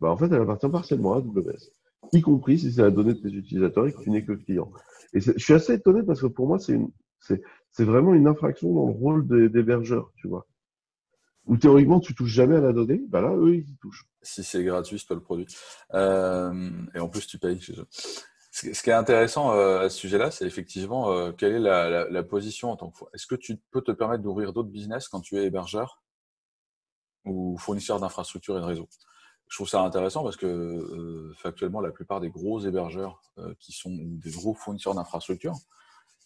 [0.00, 1.70] bah, en fait, elle appartient partiellement à AWS,
[2.12, 4.70] y compris si c'est la donnée de tes utilisateurs et que tu n'es que client.
[5.12, 6.78] Et je suis assez étonné parce que pour moi, c'est
[7.72, 10.46] c'est, vraiment une infraction dans le rôle d'hébergeur, tu vois.
[11.46, 14.06] Où théoriquement, tu touches jamais à la donnée, bah là, eux, ils y touchent.
[14.22, 15.46] Si c'est gratuit, c'est pas le produit.
[15.94, 17.86] Euh, et en plus, tu payes chez eux.
[18.52, 22.10] Ce qui est intéressant euh, à ce sujet-là, c'est effectivement euh, quelle est la, la,
[22.10, 23.04] la, position en tant que.
[23.14, 26.02] Est-ce que tu peux te permettre d'ouvrir d'autres business quand tu es hébergeur?
[27.24, 28.88] Ou fournisseur d'infrastructures et de réseaux
[29.48, 33.72] Je trouve ça intéressant parce que euh, factuellement, la plupart des gros hébergeurs euh, qui
[33.72, 35.56] sont des gros fournisseurs d'infrastructures,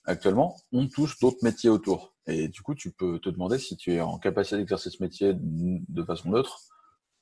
[0.05, 2.15] actuellement, on touche d'autres métiers autour.
[2.27, 5.33] Et du coup, tu peux te demander si tu es en capacité d'exercer ce métier
[5.35, 6.61] de façon neutre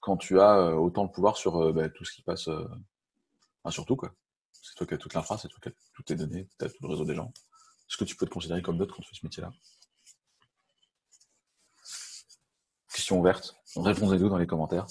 [0.03, 2.69] quand tu as euh, autant de pouvoir sur euh, bah, tout ce qui passe, euh,
[3.63, 4.13] enfin, sur tout, quoi.
[4.53, 6.69] C'est toi qui as toute l'infra, c'est toi qui as toutes tes données, tu as
[6.69, 7.33] tout le réseau des gens.
[7.89, 9.53] Est-ce que tu peux te considérer comme neutre quand tu fais ce métier-là?
[13.11, 13.57] Ouverte.
[13.77, 14.87] Répondez-nous dans les commentaires.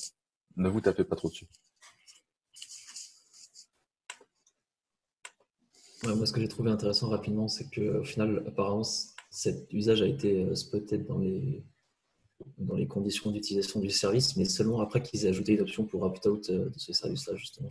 [0.58, 1.48] Ne vous tapez pas trop dessus.
[6.04, 8.84] Moi, ce que j'ai trouvé intéressant rapidement, c'est qu'au final, apparemment,
[9.30, 11.64] cet usage a été spoté dans les,
[12.58, 16.02] dans les conditions d'utilisation du service, mais seulement après qu'ils aient ajouté une option pour
[16.04, 17.70] opt-out euh, de ce service-là, justement.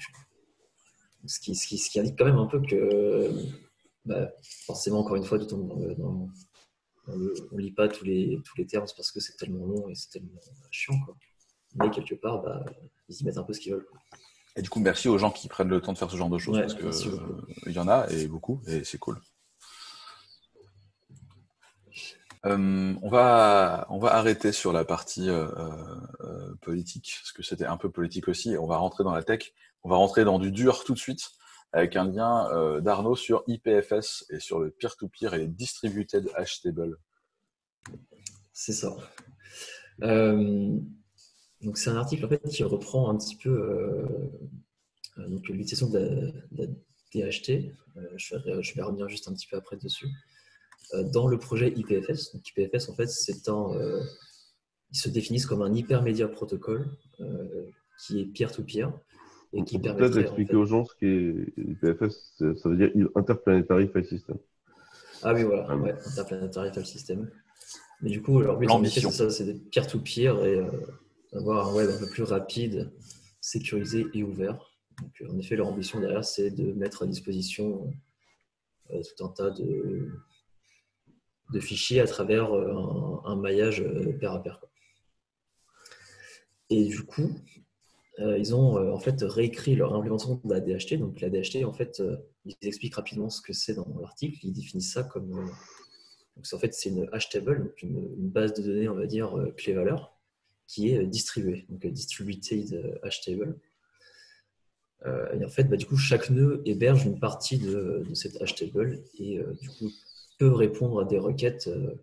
[1.27, 3.31] Ce qui, indique quand même un peu que,
[4.05, 6.29] bah, forcément, encore une fois, du temps dans le, dans,
[7.13, 9.95] on ne lit pas tous les, tous les termes parce que c'est tellement long et
[9.95, 10.99] c'est tellement chiant.
[11.05, 11.17] Quoi.
[11.75, 12.65] Mais quelque part, bah,
[13.09, 13.87] ils y mettent un peu ce qu'ils veulent.
[13.87, 14.01] Quoi.
[14.57, 16.39] Et du coup, merci aux gens qui prennent le temps de faire ce genre de
[16.39, 19.21] choses, ouais, parce que euh, il y en a, et beaucoup, et c'est cool.
[22.47, 25.47] Euh, on, va, on va arrêter sur la partie euh,
[26.21, 28.57] euh, politique, parce que c'était un peu politique aussi.
[28.59, 29.53] On va rentrer dans la tech.
[29.83, 31.31] On va rentrer dans du dur tout de suite,
[31.73, 36.63] avec un lien euh, d'Arnaud sur IPFS et sur le peer-to-peer -peer et distributed hash
[36.63, 36.99] tables.
[38.53, 38.97] C'est ça.
[40.03, 40.77] Euh,
[41.63, 46.67] donc c'est un article en fait qui reprend un petit peu euh, l'utilisation de, la,
[47.15, 47.73] DHT.
[48.17, 50.09] je, vais, revenir juste un petit peu après dessus
[51.13, 52.33] dans le projet IPFS.
[52.33, 53.09] Donc, IPFS, en fait,
[54.91, 56.97] ils se définissent comme un hypermédia protocole
[58.01, 58.93] qui est peer-to-peer.
[59.53, 60.63] Et qui permet peut-être expliquer en fait...
[60.63, 64.39] aux gens ce qu'est IPFS, ça veut dire Interplanetary File System.
[65.23, 67.31] Ah oui, voilà, ouais, Interplanetary File System.
[68.01, 70.71] Mais du coup, leur but, c'est ça, c'est d'être peer-to-peer et euh,
[71.33, 72.91] avoir un web un peu plus rapide,
[73.41, 74.79] sécurisé et ouvert.
[75.01, 77.93] Donc, en effet, leur ambition derrière, c'est de mettre à disposition
[78.91, 80.09] euh, tout un tas de,
[81.53, 84.61] de fichiers à travers euh, un, un maillage euh, pair à pair.
[84.61, 84.71] Quoi.
[86.71, 87.37] Et du coup,
[88.39, 90.99] ils ont euh, en fait réécrit leur implémentation de la DHT.
[90.99, 94.39] Donc la DHT, en fait, euh, ils expliquent rapidement ce que c'est dans l'article.
[94.43, 95.31] Ils définissent ça comme
[96.37, 99.35] donc en fait c'est une hash table, donc une, base de données, on va dire
[99.57, 100.17] clé valeur,
[100.67, 103.59] qui est distribuée, donc distributed hash table.
[105.05, 109.03] et en fait, bah, du coup, chaque nœud héberge une partie de, cette hash table
[109.19, 109.91] et du coup
[110.41, 111.95] peut répondre à des requêtes euh, euh,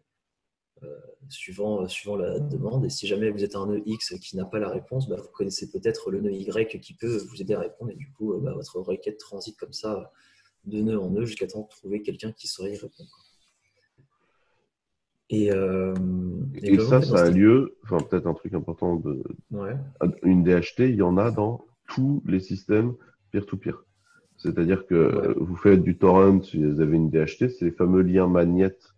[1.29, 2.85] suivant, suivant la demande.
[2.85, 5.29] Et si jamais vous êtes un nœud X qui n'a pas la réponse, bah, vous
[5.33, 7.91] connaissez peut-être le nœud Y qui peut vous aider à répondre.
[7.91, 10.11] Et du coup, bah, votre requête transite comme ça
[10.65, 13.09] de nœud en nœud jusqu'à temps de trouver quelqu'un qui saurait y répondre.
[15.29, 15.93] Et, euh,
[16.61, 19.75] et, et ça, ça a lieu, enfin peut-être un truc important de ouais.
[20.23, 22.95] une DHT, il y en a dans tous les systèmes
[23.31, 23.73] peer-to-peer.
[23.73, 23.83] -peer.
[24.37, 25.33] C'est-à-dire que ouais.
[25.37, 28.93] vous faites du torrent, si vous avez une DHT, c'est les fameux liens magnettes.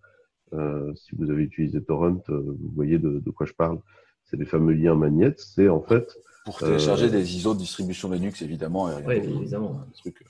[0.53, 3.79] Euh, si vous avez utilisé torrent, euh, vous voyez de, de, quoi je parle.
[4.25, 5.39] C'est les fameux liens magnettes.
[5.39, 8.89] C'est en fait pour télécharger euh, des ISO de distribution Linux, évidemment.
[9.05, 9.85] Oui, évidemment.
[9.97, 10.23] Truc,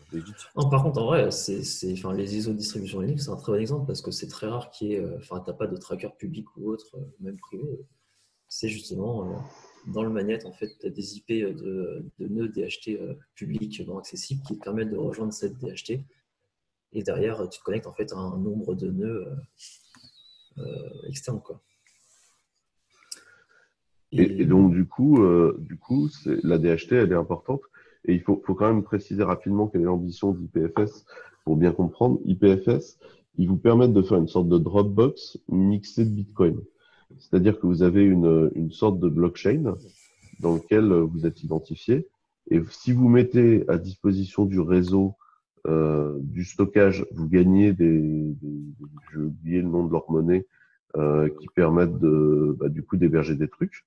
[0.55, 3.53] non, par contre, en vrai, c'est, enfin, les ISO de distribution Linux, c'est un très
[3.53, 6.10] bon exemple parce que c'est très rare qu'il y ait, enfin, t'as pas de tracker
[6.17, 7.86] public ou autre, même privé.
[8.47, 9.45] C'est justement
[9.88, 12.99] dans le magnet, en fait, tu as des IP de, de nœuds DHT
[13.36, 16.03] publics non accessibles qui te permettent de rejoindre cette DHT.
[16.91, 19.27] Et derrière, tu te connectes en fait à un nombre de nœuds
[20.60, 21.41] euh, externes.
[21.41, 21.62] Quoi.
[24.12, 27.62] Et, donc, du coup, euh, du coup la DHT, elle est importante.
[28.06, 31.06] Et il faut, faut quand même préciser rapidement quelle est l'ambition d'IPFS
[31.43, 32.19] pour bien comprendre.
[32.26, 32.98] IPFS,
[33.38, 36.60] ils vous permettent de faire une sorte de Dropbox mixée de Bitcoin.
[37.17, 39.76] C'est-à-dire que vous avez une, une sorte de blockchain
[40.39, 42.08] dans lequel vous êtes identifié.
[42.50, 45.15] Et si vous mettez à disposition du réseau
[45.69, 48.60] euh, du stockage, vous gagnez des, des
[49.12, 50.47] j'ai oublié le nom de leur monnaie,
[50.97, 53.86] euh, qui permettent de, bah, du coup d'héberger des trucs.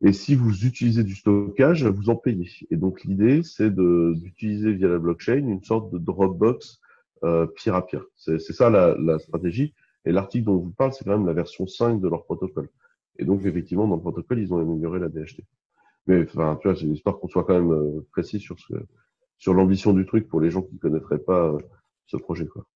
[0.00, 2.50] Et si vous utilisez du stockage, vous en payez.
[2.70, 6.80] Et donc l'idée, c'est d'utiliser via la blockchain une sorte de Dropbox
[7.22, 8.04] euh, pire à pire.
[8.16, 9.74] C'est ça la, stratégie.
[10.06, 12.68] Et l'article dont je vous parle, c'est quand même la version 5 de leur protocole.
[13.18, 15.40] Et donc, effectivement, dans le protocole, ils ont amélioré la DHT.
[16.06, 18.74] Mais enfin, tu vois, c'est histoire qu'on soit quand même euh, précis sur ce,
[19.44, 21.58] sur l'ambition du truc pour les gens qui ne connaîtraient pas euh,
[22.06, 22.66] ce projet, quoi.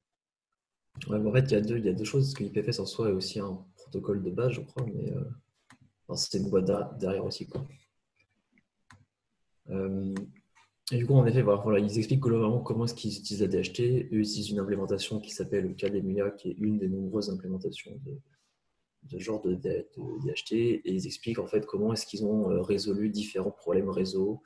[1.08, 3.08] Ouais, en fait, il y, a deux, y deux choses, parce que IPFS en soi
[3.08, 7.46] est aussi un protocole de base, je crois, mais euh, c'est une boîte derrière aussi.
[7.46, 7.66] Quoi.
[9.70, 10.14] Euh,
[10.92, 14.12] et du coup, en effet, voilà, ils expliquent globalement comment est-ce qu'ils utilisent la DHT.
[14.12, 18.18] Eux utilisent une implémentation qui s'appelle Cademunia, qui est une des nombreuses implémentations de,
[19.04, 20.52] de genre de, DHT.
[20.52, 24.42] Et ils expliquent en fait comment est-ce qu'ils ont résolu différents problèmes réseau.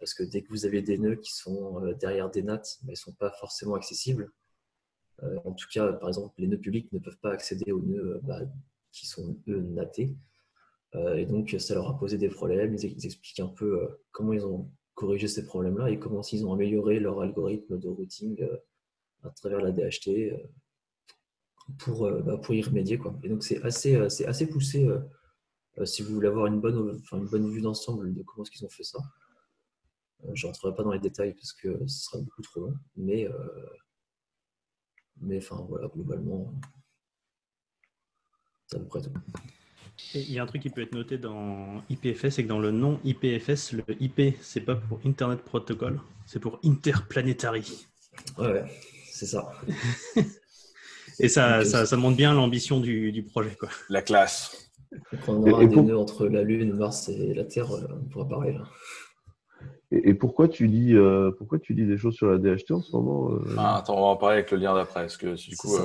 [0.00, 2.90] Parce que dès que vous avez des nœuds qui sont derrière des NAT, mais ils
[2.92, 4.32] ne sont pas forcément accessibles.
[5.22, 8.16] Euh, en tout cas, par exemple, les nœuds publics ne peuvent pas accéder aux nœuds
[8.16, 8.40] euh, bah,
[8.92, 10.16] qui sont eux natés.
[10.94, 12.74] Euh, et donc, ça leur a posé des problèmes.
[12.74, 17.00] Ils, expliquent un peu comment ils ont corrigé ces problèmes-là et comment ils ont amélioré
[17.00, 18.46] leur algorithme de routing
[19.22, 20.32] à travers la DHT
[21.78, 22.96] pour, bah, pour y remédier.
[22.96, 23.18] Quoi.
[23.22, 24.88] Et donc, c'est assez, assez poussé
[25.84, 28.70] si vous voulez avoir une bonne, une bonne vue d'ensemble de comment est-ce qu'ils ont
[28.70, 28.98] fait ça.
[30.32, 33.28] Je ne rentrerai pas dans les détails parce que ce sera beaucoup trop long, mais
[35.20, 36.52] mais enfin, voilà, globalement,
[38.66, 39.10] c'est à peu près tout.
[40.14, 42.70] il y a un truc qui peut être noté dans IPFS, c'est que dans le
[42.70, 47.86] nom IPFS, le IP, c'est pas pour Internet Protocol, c'est pour Interplanetary.
[48.38, 48.64] Ouais,
[49.10, 49.52] c'est ça.
[51.18, 53.56] Et ça, ça, ça, montre bien l'ambition du, du, projet.
[53.58, 53.70] Quoi.
[53.88, 54.70] La classe.
[55.26, 58.52] on aura des nœuds entre la Lune, Mars et la Terre, euh, on pourra parler
[58.52, 58.68] là.
[59.92, 62.90] Et, pourquoi tu lis euh, pourquoi tu lis des choses sur la DHT en ce
[62.92, 65.02] moment euh ah, Attends, on va en parler avec le lien d'après.
[65.02, 65.76] Parce que du coup,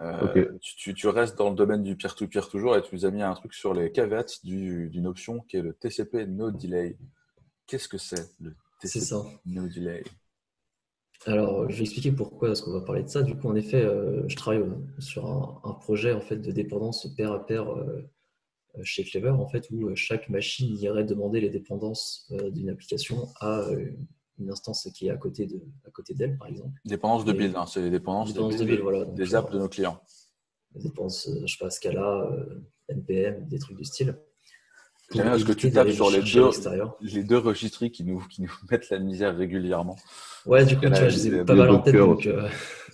[0.00, 3.22] euh, tu, tu, restes dans le domaine du peer-to-peer toujours et tu nous as mis
[3.22, 6.96] un truc sur les caveats d'une option qui est le TCP No Delay.
[7.66, 10.02] Qu'est-ce que c'est le TCP No Delay?
[11.26, 13.22] Alors, je vais expliquer pourquoi est-ce qu'on va parler de ça.
[13.22, 13.86] Du coup, en effet,
[14.26, 14.64] je travaille
[14.98, 18.02] sur un, un, projet en fait de dépendance pair à pair euh,
[18.82, 23.28] chez Clever, en fait, où euh, chaque machine irait demander les dépendances euh, d'une application
[23.40, 23.66] à
[24.38, 26.80] une instance qui est à côté de, à côté d'elle, par exemple.
[26.84, 29.04] Dépendance de build, hein, c'est les dépendances, de build, voilà.
[29.04, 30.00] des apps de nos clients.
[30.74, 32.28] Les dépendances, je sais pas, Scala,
[32.88, 34.18] NPM, des trucs du style.
[35.12, 36.50] J'aime bien que tu tapes sur les deux,
[37.02, 39.96] les deux registries qui nous, qui nous mettent la misère régulièrement.
[40.46, 41.94] Ouais, du coup, tu vois, je les ai pas mal en tête.
[41.94, 42.28] Donc,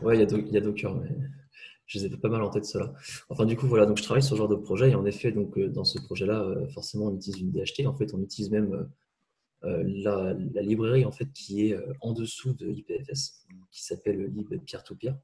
[0.00, 1.08] Ouais, il y, y, a Docker, mais
[1.86, 2.92] je les ai pas mal en tête cela.
[3.28, 5.32] Enfin, du coup, voilà, donc je travaille sur ce genre de projet et en effet,
[5.32, 7.86] donc, euh, dans ce projet-là, euh, forcément, on utilise une DHT.
[7.86, 8.88] En fait, on utilise même
[9.64, 15.16] euh, la, librairie en fait, qui est en dessous de IPFS, qui s'appelle lib peer-to-peer,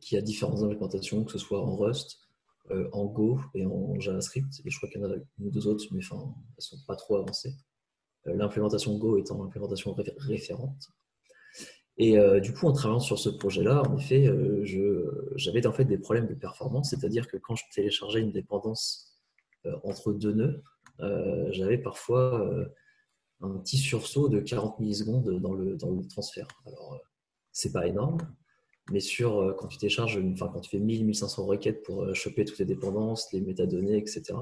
[0.00, 2.20] qui a différentes implémentations, que ce soit en Rust,
[2.92, 4.62] en Go et en JavaScript.
[4.64, 6.62] Et je crois qu'il y en a une ou deux autres, mais enfin, elles ne
[6.62, 7.54] sont pas trop avancées.
[8.26, 10.90] L'implémentation Go étant l'implémentation référente.
[12.02, 14.64] Et euh, du coup, en travaillant sur ce projet-là, en effet, euh,
[15.36, 19.20] j'avais en fait des problèmes de performance, c'est-à-dire que quand je téléchargeais une dépendance
[19.66, 20.62] euh, entre deux nœuds,
[21.50, 22.50] j'avais parfois
[23.40, 26.46] un petit sursaut de 40 millisecondes dans le, dans le transfert.
[26.66, 27.00] Alors,
[27.52, 28.18] c'est pas énorme,
[28.90, 32.66] mais sur quand tu télécharges, enfin quand tu fais 1000-1500 requêtes pour choper toutes les
[32.66, 34.34] dépendances, les métadonnées, etc.,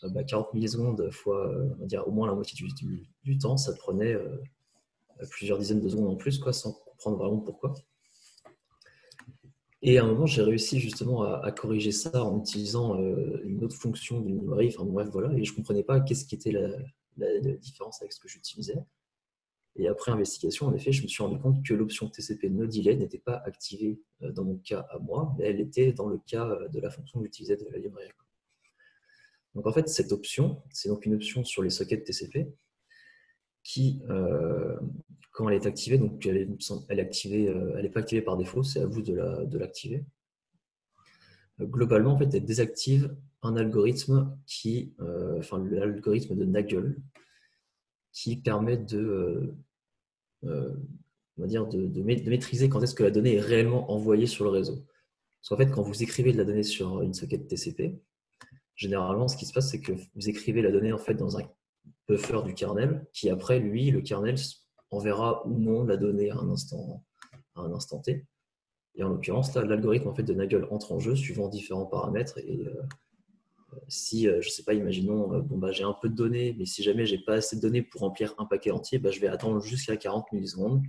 [0.00, 3.72] 40 bah, millisecondes fois, on va dire au moins la moitié du, du temps, ça
[3.74, 4.16] prenait
[5.30, 7.74] plusieurs dizaines de secondes en plus, quoi, sans comprendre vraiment pourquoi.
[9.82, 13.76] Et à un moment, j'ai réussi justement à, corriger ça en utilisant euh, une autre
[13.76, 14.74] fonction d'une librairie.
[14.74, 15.32] Enfin bref, voilà.
[15.38, 18.78] Et je ne comprenais pas qu'est-ce qui était la, différence avec ce que j'utilisais.
[19.76, 22.96] Et après investigation, en effet, je me suis rendu compte que l'option TCP no delay
[22.96, 26.46] n'était pas activée euh, dans mon cas à moi, mais elle était dans le cas
[26.46, 28.10] euh, de la fonction que j'utilisais de la librairie.
[29.54, 32.48] Donc en fait, cette option, c'est donc une option sur les sockets TCP
[33.66, 34.76] qui, euh,
[35.32, 36.48] quand elle est activée, donc elle est,
[36.88, 40.04] elle est activée, euh, n'est pas activée par défaut, c'est à vous de l'activer.
[41.60, 46.96] Euh, globalement, en fait, elle désactive un algorithme qui, enfin l'algorithme de Nagel,
[48.12, 49.56] qui permet de,
[51.36, 54.76] maîtriser quand est-ce que la donnée est réellement envoyée sur le réseau.
[55.40, 57.98] Parce qu'en fait, quand vous écrivez de la donnée sur une socket TCP,
[58.76, 61.42] généralement, ce qui se passe, c'est que vous écrivez la donnée en fait dans un
[62.08, 64.36] buffer du kernel, qui après, lui, le kernel
[64.90, 67.04] enverra ou non la donnée à un instant,
[67.54, 68.26] à un instant T.
[68.96, 72.38] Et en l'occurrence, là, l'algorithme en fait, de Nagel entre en jeu suivant différents paramètres.
[72.38, 72.82] Et euh,
[73.88, 76.54] si, euh, je ne sais pas, imaginons, euh, bon, bah, j'ai un peu de données,
[76.58, 79.20] mais si jamais j'ai pas assez de données pour remplir un paquet entier, bah, je
[79.20, 80.82] vais attendre jusqu'à 40 millisecondes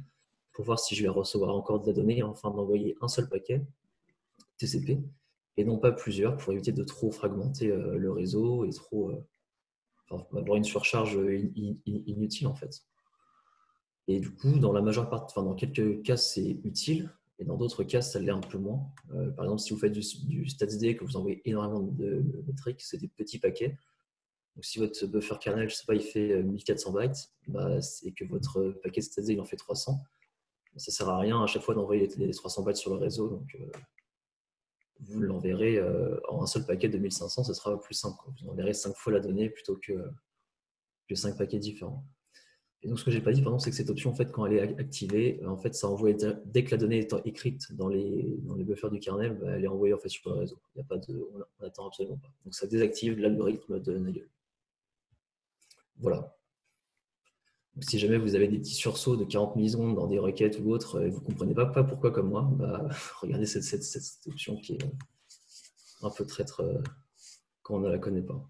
[0.53, 3.61] pour voir si je vais recevoir encore de la donnée afin d'envoyer un seul paquet
[4.57, 4.99] TCP
[5.57, 9.11] et non pas plusieurs pour éviter de trop fragmenter le réseau et trop
[10.09, 11.19] avoir une surcharge
[11.85, 12.83] inutile en fait.
[14.07, 17.57] Et du coup, dans la majeure partie, enfin, dans quelques cas, c'est utile, et dans
[17.57, 18.89] d'autres cas, ça l'est un peu moins.
[19.13, 22.97] Euh, par exemple, si vous faites du, StatsD, que vous envoyez énormément de métriques, c'est
[22.97, 23.77] des petits paquets.
[24.55, 28.25] Donc, si votre buffer kernel, je sais pas, il fait 1400 bytes, bah, c'est que
[28.25, 30.01] votre paquet STD il en fait 300.
[30.77, 33.29] Ça sert à rien à chaque fois d'envoyer les 300 bytes sur le réseau.
[33.29, 33.55] Donc,
[34.99, 35.81] vous l'enverrez
[36.29, 38.17] en un seul paquet de 1500, ce sera plus simple.
[38.41, 39.93] Vous enverrez 5 fois la donnée plutôt que,
[41.07, 42.05] que 5 paquets différents.
[42.83, 44.53] Et donc, ce que j'ai pas dit, c'est que cette option, en fait, quand elle
[44.53, 48.55] est activée, en fait, ça envoie dès que la donnée est écrite dans les, dans
[48.55, 50.59] les buffers du kernel, bah, elle est envoyée en fait sur le réseau.
[50.75, 52.31] Y a pas de, on n'attend absolument pas.
[52.45, 54.29] Donc, ça désactive l'algorithme de Nagel.
[55.97, 56.36] Voilà.
[57.81, 61.01] Si jamais vous avez des petits sursauts de 40 millisecondes dans des requêtes ou autres
[61.03, 62.87] et vous ne comprenez pas, pourquoi comme moi, bah,
[63.21, 64.83] regardez cette, option qui est
[66.01, 66.81] un peu traître euh,
[67.61, 68.49] quand on ne la connaît pas.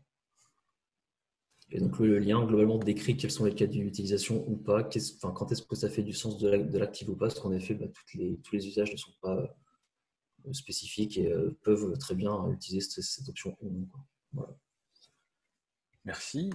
[1.72, 4.88] Et donc le lien globalement décrit quels sont les cas d'utilisation ou pas,
[5.18, 7.74] enfin, quand est-ce que ça fait du sens de l'active ou pas, parce qu'en effet,
[7.74, 9.36] bah, les, tous les usages ne sont pas
[10.46, 13.58] euh, spécifiques et euh, peuvent très bien utiliser cette, option
[16.06, 16.52] Merci.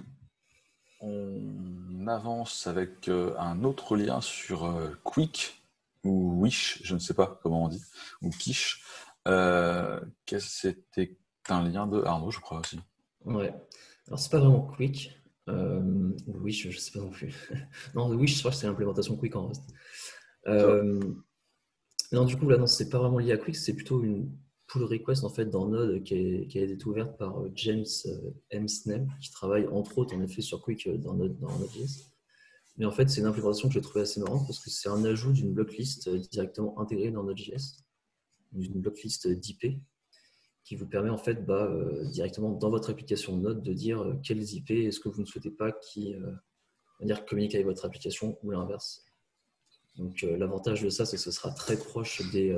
[1.05, 5.61] On avance avec euh, un autre lien sur Quick
[6.03, 7.83] ou Wish, je ne sais pas comment on dit,
[8.21, 8.83] ou Kish.
[9.25, 11.17] C'était
[11.49, 12.79] un lien de Arnaud, je crois aussi.
[13.25, 13.53] Ouais.
[14.07, 15.11] Alors, c'est pas vraiment Quick.
[15.49, 17.33] Euh, Wish, je sais pas non plus.
[17.95, 19.63] non, Wish, je crois que c'est l'implémentation Quick en reste.
[20.47, 20.99] Euh,
[22.11, 24.31] non, du coup, là, non, c'est pas vraiment lié à Quick, c'est plutôt une
[24.73, 28.67] pull request en fait dans Node qui, a été ouverte par euh, James euh, M.
[28.67, 32.09] Snell, qui travaille entre autres en effet sur Quick dans Node, dans Node.js.
[32.77, 35.05] Mais en fait, c'est une implémentation que j'ai trouvée assez marrante parce que c'est un
[35.05, 37.83] ajout d'une blocklist directement intégrée dans Node.js,
[38.51, 39.79] d'une blocklist d'IP
[40.63, 44.15] qui vous permet en fait bah, euh, directement dans votre application Node de dire euh,
[44.23, 46.31] quelles IP est-ce que vous ne souhaitez pas qui euh,
[47.01, 49.05] dire avec votre application ou l'inverse.
[49.97, 52.57] Donc l'avantage de ça, c'est que ce sera très proche des,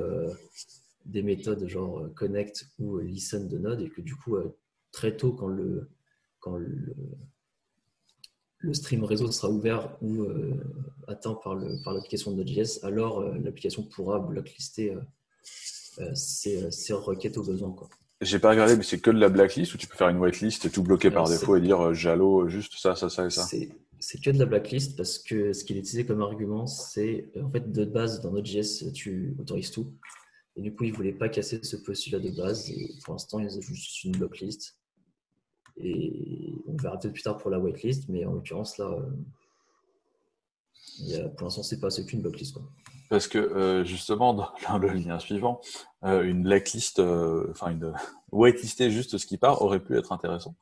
[1.06, 4.36] des méthodes genre connect ou listen de Node et que du coup
[4.92, 5.88] très tôt quand le
[6.40, 6.94] quand le,
[8.58, 10.26] le stream réseau sera ouvert ou
[11.08, 14.96] atteint par l'application par de Node.js, alors l'application pourra blacklister
[16.00, 17.72] euh, ces, ces, requêtes au besoin.
[17.72, 17.88] Quoi.
[18.20, 20.64] J'ai pas regardé, mais c'est que de la blacklist ou tu peux faire une whitelist
[20.66, 23.30] et tout bloquer par défaut et dire euh, Jalo, euh, juste ça, ça, ça et
[23.30, 23.46] ça?
[23.98, 27.50] C'est que de la blacklist parce que ce qu'il est utilisé comme argument, c'est en
[27.50, 29.90] fait de base dans Node.js, tu autorises tout.
[30.56, 32.70] Et du coup, il ne voulait pas casser ce postulat de base.
[32.70, 34.78] Et pour l'instant, ils ont juste une blacklist.
[35.76, 38.96] Et on verra peut-être plus tard pour la whitelist, mais en l'occurrence, là,
[41.14, 42.54] a, pour l'instant, c'est pas qu'une blacklist.
[42.54, 42.62] Quoi.
[43.08, 44.34] Parce que euh, justement,
[44.68, 45.60] dans le lien suivant,
[46.04, 47.92] euh, une blacklist, euh, enfin une
[48.32, 50.56] whitelister juste ce qui part aurait pu être intéressant.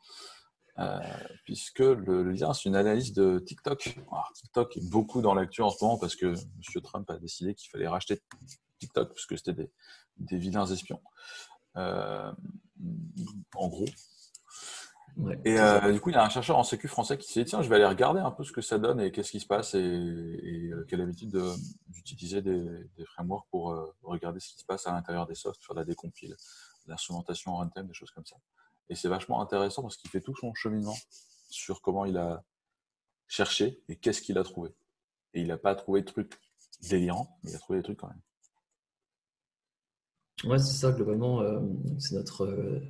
[1.44, 3.96] puisque le, lien, c'est une analyse de TikTok.
[4.10, 6.82] Alors, TikTok est beaucoup dans l'actu en ce moment parce que M.
[6.82, 8.20] Trump a décidé qu'il fallait racheter
[8.86, 9.70] TikTok puisque c'était des,
[10.18, 11.00] des, vilains espions.
[11.74, 12.34] en
[13.54, 13.86] gros,
[15.44, 17.50] et euh, du coup, il y a un chercheur en sécu français qui s'est dit
[17.50, 19.46] tiens, je vais aller regarder un peu ce que ça donne et qu'est-ce qui se
[19.46, 21.38] passe et, euh, quelle habitude
[21.86, 22.64] d'utiliser des,
[22.96, 25.84] des, frameworks pour euh, regarder ce qui se passe à l'intérieur des softs, faire la
[25.84, 26.36] décompile,
[26.86, 28.36] l'instrumentation en runtime, des choses comme ça.
[28.88, 30.96] Et c'est vachement intéressant parce qu'il fait tout son cheminement
[31.48, 32.42] sur comment il a
[33.28, 34.70] cherché et qu'est-ce qu'il a trouvé.
[35.32, 36.40] Et il n'a pas trouvé de trucs
[36.90, 38.20] délirants, mais il a trouvé des trucs quand même.
[40.42, 41.42] Ouais, c'est ça, globalement,
[41.98, 42.82] c'est notre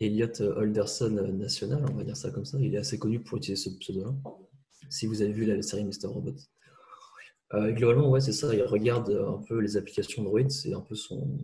[0.00, 2.58] Elliot Alderson national, on va dire ça comme ça.
[2.60, 4.12] Il est assez connu pour utiliser ce pseudo-là.
[4.88, 6.06] Si vous avez vu la série Mr.
[6.06, 6.34] Robot.
[7.54, 8.54] Euh, globalement, ouais, c'est ça.
[8.54, 10.48] Il regarde un peu les applications Android.
[10.48, 11.38] C'est un peu son,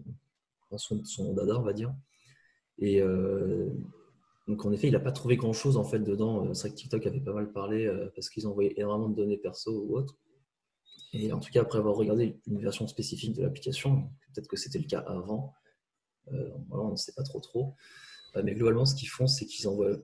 [0.77, 1.95] son, dada, on va dire.
[2.79, 3.69] Et euh,
[4.47, 6.53] donc, en effet, il n'a pas trouvé grand-chose en fait dedans.
[6.55, 9.39] C'est vrai que TikTok avait pas mal parlé euh, parce qu'ils envoyaient énormément de données
[9.39, 10.17] perso ou autres.
[11.13, 14.79] Et en tout cas, après avoir regardé une version spécifique de l'application, peut-être que c'était
[14.79, 15.55] le cas avant,
[16.69, 17.75] voilà, on ne sait pas trop trop.
[18.37, 19.97] Euh, mais globalement, ce qu'ils font, c'est qu'ils envoient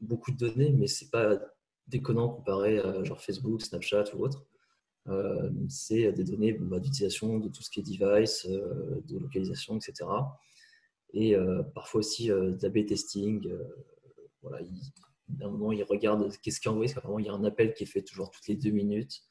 [0.00, 1.38] beaucoup de données, mais c'est pas
[1.86, 4.44] déconnant comparé à genre Facebook, Snapchat ou autre.
[5.06, 9.76] Euh, c'est des données bah, d'utilisation de tout ce qui est device, euh, de localisation,
[9.76, 10.08] etc.
[11.14, 11.34] Et
[11.74, 13.50] parfois aussi la testing.
[14.42, 14.58] voilà,
[15.28, 17.72] d'un moment, ils regardent qu'est-ce qui est envoyé, parce qu'apparemment, il y a un appel
[17.72, 19.22] qui est fait toujours toutes les deux minutes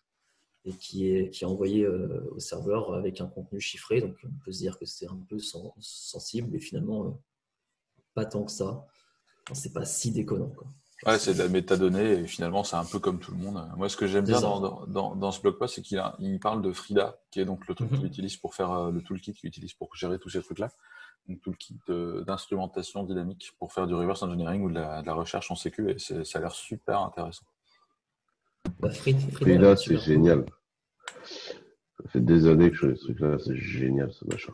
[0.68, 4.02] et qui est, qui est envoyé au serveur avec un contenu chiffré.
[4.02, 7.20] Donc, on peut se dire que c'est un peu sensible, et finalement,
[8.14, 8.86] pas tant que ça.
[9.54, 10.50] c'est pas si déconnant.
[10.50, 10.68] Quoi.
[11.06, 13.64] Ouais, c'est de la métadonnée et finalement, c'est un peu comme tout le monde.
[13.78, 16.64] Moi, ce que j'aime bien dans, dans, dans, ce blog post, c'est qu'il il parle
[16.64, 18.08] de Frida, qui est donc le truc qu'il mhm.
[18.08, 20.70] utilise pour faire euh, le toolkit qu'il utilise pour gérer tous ces trucs-là.
[21.28, 21.78] Donc, toolkit
[22.26, 26.40] d'instrumentation dynamique pour faire du reverse engineering ou de la, recherche en sécu et ça
[26.40, 27.46] a l'air super intéressant.
[28.80, 30.46] Bah, Frida, c'est génial.
[32.04, 34.54] Ça fait des années que je fais ce truc-là, c'est génial ce machin.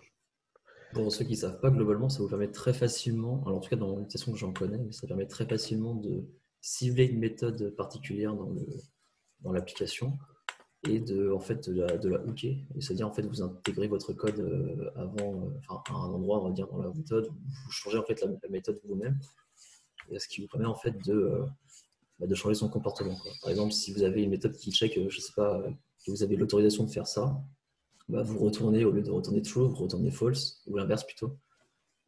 [0.93, 3.69] Pour ceux qui ne savent pas, globalement, ça vous permet très facilement, alors en tout
[3.69, 6.23] cas dans l'utilisation que j'en connais, ça permet très facilement de
[6.61, 8.61] cibler une méthode particulière dans le
[9.41, 10.17] dans l'application
[10.87, 12.65] et de en fait de la, hooker.
[12.79, 16.47] C'est-à-dire en fait vous intégrez votre code euh, avant, euh, enfin, à un endroit on
[16.47, 19.19] va dire dans la méthode, vous changez en fait la, méthode vous-même,
[20.09, 21.45] et ce qui vous permet en fait de euh,
[22.19, 23.17] bah, de changer son comportement.
[23.41, 25.63] Par exemple, si vous avez une méthode qui check, je sais pas,
[26.05, 27.35] que vous avez l'autorisation de faire ça,
[28.09, 31.37] bah, vous retournez au lieu de retourner true, vous retournez false ou l'inverse plutôt.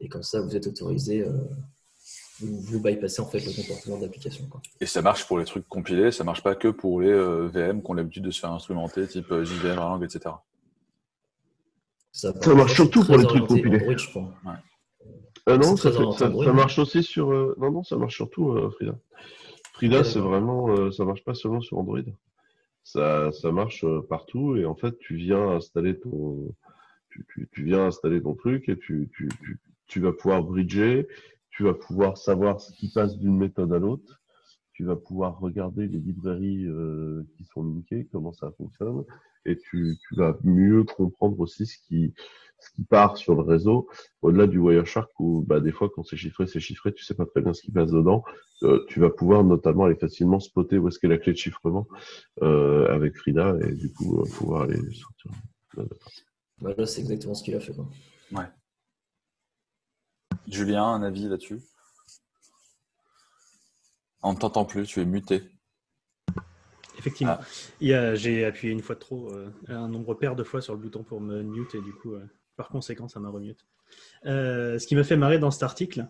[0.00, 1.32] Et comme ça, vous êtes autorisé, euh,
[2.40, 4.48] vous, vous bypassez en fait le comportement d'application.
[4.80, 7.82] Et ça marche pour les trucs compilés, ça marche pas que pour les euh, VM
[7.82, 10.34] qui ont l'habitude de se faire instrumenter, type euh, JVM, Erlang, etc.
[12.12, 13.78] Ça marche surtout pour les trucs compilés.
[13.80, 14.34] Android, je crois.
[15.48, 17.30] Ah non, ça, très fait- orienté ça- Android, ça marche aussi sur.
[17.32, 18.98] euh, Non, non, ça marche surtout, euh, Frida.
[19.74, 20.68] Frida, Ok, c'est vraiment.
[20.70, 22.00] euh, ça marche pas seulement sur Android.
[22.86, 26.54] Ça, marche euh, partout et en fait, tu viens installer ton.
[27.10, 29.58] Tu, viens installer ton truc et tu, tu, tu,
[29.88, 31.08] tu vas pouvoir bridger.
[31.50, 34.22] Tu vas pouvoir savoir ce qui passe d'une méthode à l'autre.
[34.72, 39.04] Tu vas pouvoir regarder les librairies euh, qui sont linkées, comment ça fonctionne,
[39.46, 42.14] et tu, tu vas mieux comprendre aussi ce qui,
[42.58, 43.88] ce qui part sur le réseau
[44.22, 47.26] au-delà du Wireshark où bah, des fois quand c'est chiffré, c'est chiffré, tu sais pas
[47.26, 48.24] très bien ce qui passe dedans,
[48.62, 51.86] euh, tu vas pouvoir notamment aller facilement spotter où est-ce qu'est la clé de chiffrement
[52.42, 55.30] euh, avec Frida et du coup euh, pouvoir aller sortir.
[56.60, 57.74] Bah, là, c'est exactement ce qu'il a fait.
[57.74, 57.86] Quoi.
[60.48, 61.60] Julien, un avis là-dessus?
[64.22, 65.42] On ne t'entend plus, tu es muté.
[66.98, 67.38] Effectivement.
[67.38, 68.14] Ah.
[68.14, 71.02] J'ai appuyé une fois de trop, euh, un nombre pair de fois sur le bouton
[71.02, 72.24] pour me mute et du coup, euh,
[72.56, 73.66] par conséquent, ça m'a remute.
[74.24, 76.06] Euh, ce qui m'a fait marrer dans cet article,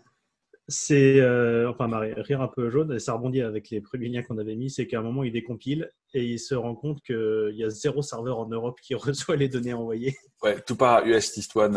[0.69, 1.21] c'est,
[1.67, 4.57] enfin marrer, rire un peu jaune, et ça rebondit avec les premiers liens qu'on avait
[4.57, 7.71] mis, c'est qu'à un moment, il décompile et il se rend compte qu'il y a
[7.71, 10.17] zéro serveur en Europe qui reçoit les données envoyées.
[10.43, 11.75] Ouais, tout par US East One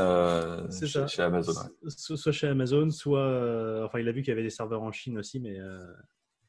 [0.71, 1.53] chez, chez Amazon.
[1.53, 1.89] ouais.
[1.89, 3.83] Soit chez Amazon, soit.
[3.85, 5.59] enfin, il a vu qu'il y avait des serveurs en Chine aussi, mais,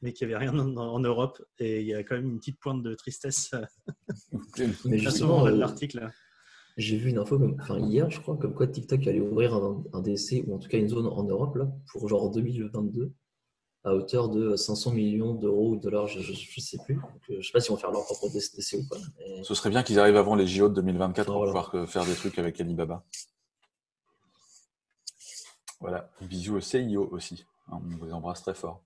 [0.02, 1.42] mais qu'il n'y avait rien en, en Europe.
[1.58, 6.10] Et il y a quand même une petite pointe de tristesse euh, justement, euh, l'article.
[6.76, 9.82] j'ai vu une info, comme, enfin hier, je crois, comme quoi TikTok allait ouvrir un,
[9.92, 13.12] un DC, ou en tout cas une zone en Europe, là, pour genre 2022,
[13.84, 16.94] à hauteur de 500 millions d'euros ou de dollars, je, je sais plus.
[16.96, 18.96] Donc, euh, je sais pas si on va faire leur propre DC ou pas.
[19.18, 21.62] mais- Ce serait bien qu'ils arrivent avant les JO de 2024 pour Voilà.
[21.62, 23.04] pouvoir faire des trucs avec Alibaba.
[25.80, 27.46] Voilà, bisous au CIO aussi.
[27.72, 28.82] hein, On vous embrasse très fort.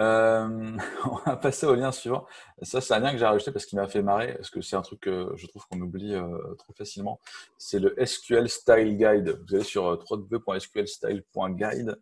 [0.00, 2.26] Euh, on va passer au lien suivant.
[2.62, 4.76] Ça, c'est un lien que j'ai rajouté parce qu'il m'a fait marrer, parce que c'est
[4.76, 7.20] un truc que je trouve qu'on oublie euh, trop facilement.
[7.58, 9.38] C'est le SQL Style Guide.
[9.46, 12.00] Vous allez sur euh, www.sqlstyle.guide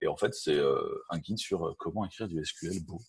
[0.00, 3.00] et en fait, c'est euh, un guide sur comment écrire du SQL beau.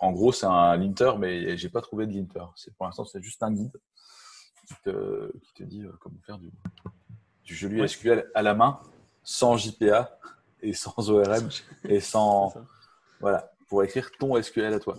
[0.00, 2.44] En gros, c'est un linter, mais j'ai pas trouvé de linter.
[2.56, 3.72] C'est pour l'instant, c'est juste un guide
[4.66, 6.50] qui te, qui te dit comment faire du,
[7.44, 7.86] du joli Ouais.
[7.86, 8.80] SQL à la main,
[9.22, 10.18] sans JPA
[10.62, 11.48] et sans ORM
[11.84, 12.52] et sans
[13.20, 14.98] voilà pour écrire ton SQL à toi.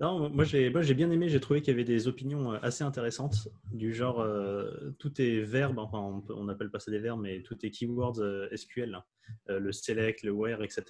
[0.00, 3.48] Non, moi j'ai bien aimé, j'ai trouvé qu'il y avait des opinions euh, assez intéressantes,
[3.72, 7.56] du genre euh, tout est verbe, enfin on n'appelle pas ça des verbes, mais tout
[7.64, 9.04] est keywords euh, SQL, hein.
[9.48, 10.84] Le select, le where, etc.,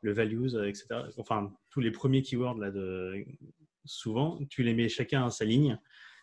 [0.00, 0.86] le values, etc.
[1.16, 3.24] Enfin, tous les premiers keywords là de
[3.84, 5.78] souvent, tu les mets chacun à sa ligne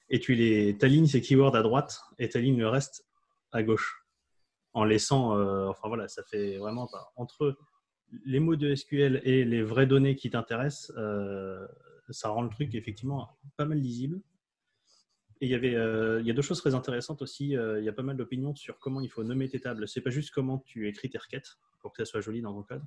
[0.10, 3.06] et tu les t'alignes ces keywords à droite et t'alignes le reste
[3.54, 4.04] à gauche,
[4.74, 5.32] en laissant,
[5.70, 7.56] enfin voilà, ça fait vraiment entre
[8.26, 10.92] les mots de SQL et les vraies données qui t'intéressent.
[10.98, 11.66] euh,
[12.10, 14.20] ça rend le truc effectivement pas mal lisible.
[15.42, 17.56] Et il y avait, euh, il y a deux choses très intéressantes aussi.
[17.56, 19.88] euh, il y a pas mal d'opinions sur comment il faut nommer tes tables.
[19.88, 22.64] C'est pas juste comment tu écris tes requêtes pour que ça soit joli dans ton
[22.64, 22.82] code.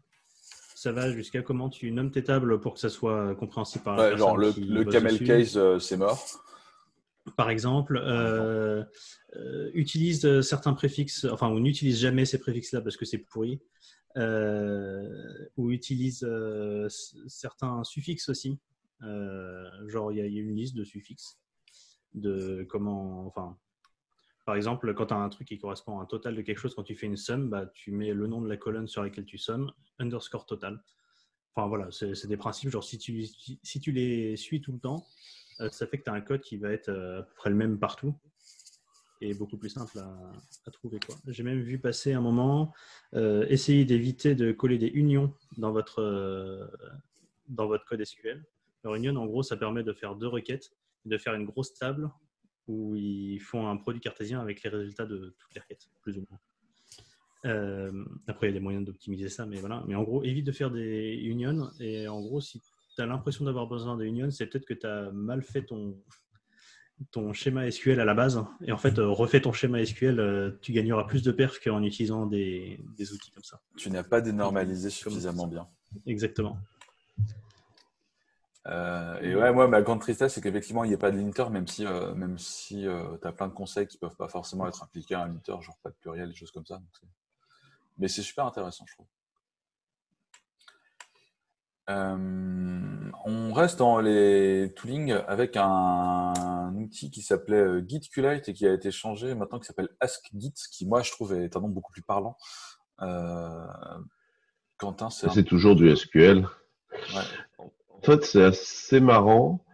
[0.74, 4.10] Ça va jusqu'à comment tu nommes tes tables pour que ça soit compréhensible par la
[4.10, 5.24] Ouais, genre le, personne qui le camel dessus.
[5.24, 6.26] case, c'est mort.
[7.36, 8.82] Par exemple, euh,
[9.36, 13.60] euh, utilise certains préfixes, enfin, on n'utilise jamais ces préfixes-là parce que c'est pourri,
[14.16, 16.88] ou utilise euh,
[17.26, 18.58] certains suffixes aussi.
[19.02, 21.38] Euh, genre, il y, a une liste de suffixes
[22.14, 23.56] de comment, enfin,
[24.44, 26.74] par exemple, quand tu as un truc qui correspond à un total de quelque chose,
[26.74, 29.24] quand tu fais une somme, bah, tu mets le nom de la colonne sur laquelle
[29.24, 30.82] tu sommes, underscore total.
[31.54, 33.26] Enfin voilà, c'est des principes, genre si tu,
[33.62, 35.06] si tu les suis tout le temps,
[35.60, 37.50] euh, ça fait que tu as un code qui va être euh, à peu près
[37.50, 38.14] le même partout
[39.22, 40.98] et beaucoup plus simple à, trouver.
[41.28, 42.72] J'ai même vu passer un moment,
[43.14, 46.66] euh, essayer d'éviter de coller des unions dans votre, euh,
[47.48, 48.44] dans votre code SQL.
[48.84, 50.72] Alors union, en gros, ça permet de faire deux requêtes,
[51.04, 52.10] de faire une grosse table
[52.66, 56.24] où ils font un produit cartésien avec les résultats de toutes les requêtes, plus ou
[56.28, 56.40] moins.
[57.44, 59.84] Euh, après, il y a des moyens d'optimiser ça, mais voilà.
[59.86, 61.70] Mais en gros, évite de faire des unions.
[61.80, 62.60] Et en gros, si
[62.94, 65.96] tu as l'impression d'avoir besoin de unions, c'est peut-être que tu as mal fait ton,
[67.10, 68.44] ton schéma SQL à la base.
[68.64, 71.82] Et en fait, euh, refais ton schéma SQL, euh, tu gagneras plus de perf qu'en
[71.82, 73.60] utilisant des, des outils comme ça.
[73.76, 75.68] Tu n'as pas dénormalisé suffisamment bien.
[76.06, 76.58] Exactement.
[78.68, 81.48] Euh, et ouais, moi, ma grande tristesse, c'est qu'effectivement, il n'y a pas de linter,
[81.50, 84.68] même si, euh, même si euh, tu as plein de conseils qui peuvent pas forcément
[84.68, 86.80] être appliqués à un linter, genre pas de pluriel, des choses comme ça.
[87.98, 89.06] Mais c'est super intéressant, je trouve.
[91.88, 98.90] On reste dans les tooling avec un, outil qui s'appelait GitQlite et qui a été
[98.90, 102.36] changé maintenant, qui s'appelle AskGit, qui moi je trouve est un nom beaucoup plus parlant.
[104.78, 106.46] Quentin, c'est toujours du SQL.
[107.14, 107.22] Ouais.
[107.58, 109.64] En fait, c'est assez marrant.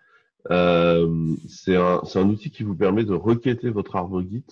[0.50, 4.44] Euh, c'est un, un, outil qui vous permet de requêter votre arbre Git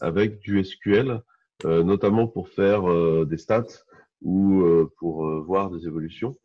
[0.00, 1.22] avec du SQL,
[1.64, 3.84] euh, notamment pour faire euh, des stats
[4.20, 6.36] ou euh, pour euh, voir des évolutions.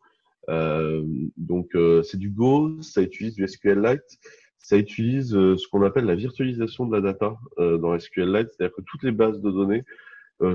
[0.47, 4.19] Donc, c'est du Go, ça utilise du SQLite,
[4.59, 9.03] ça utilise ce qu'on appelle la virtualisation de la data dans SQLite, c'est-à-dire que toutes
[9.03, 9.83] les bases de données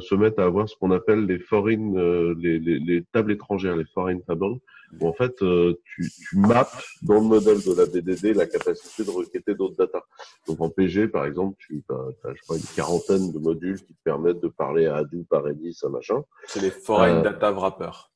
[0.00, 3.84] se mettent à avoir ce qu'on appelle les foreign, les, les, les, tables étrangères, les
[3.84, 4.58] foreign tables
[5.00, 6.68] où en fait euh, tu, tu maps
[7.02, 10.04] dans le modèle de la DDD la capacité de requêter d'autres data.
[10.46, 14.02] Donc en PG par exemple, tu as, je crois une quarantaine de modules qui te
[14.04, 16.22] permettent de parler à Hadoop, à Redis, à machin.
[16.46, 18.11] C'est les foreign euh, data wrappers.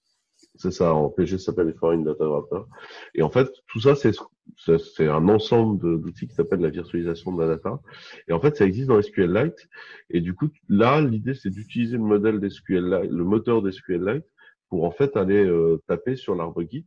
[0.59, 2.67] C'est ça, en PG ça s'appelle les foreign data wrappers.
[3.15, 7.49] Et en fait tout ça c'est un ensemble d'outils qui s'appelle la virtualisation de la
[7.49, 7.81] data.
[8.29, 9.69] Et en fait, ça existe dans SQLite.
[10.11, 14.25] Et du coup, là, l'idée, c'est d'utiliser le modèle d'SQLite, le moteur d'SQLite
[14.69, 16.87] pour en fait aller euh, taper sur l'arbre Git.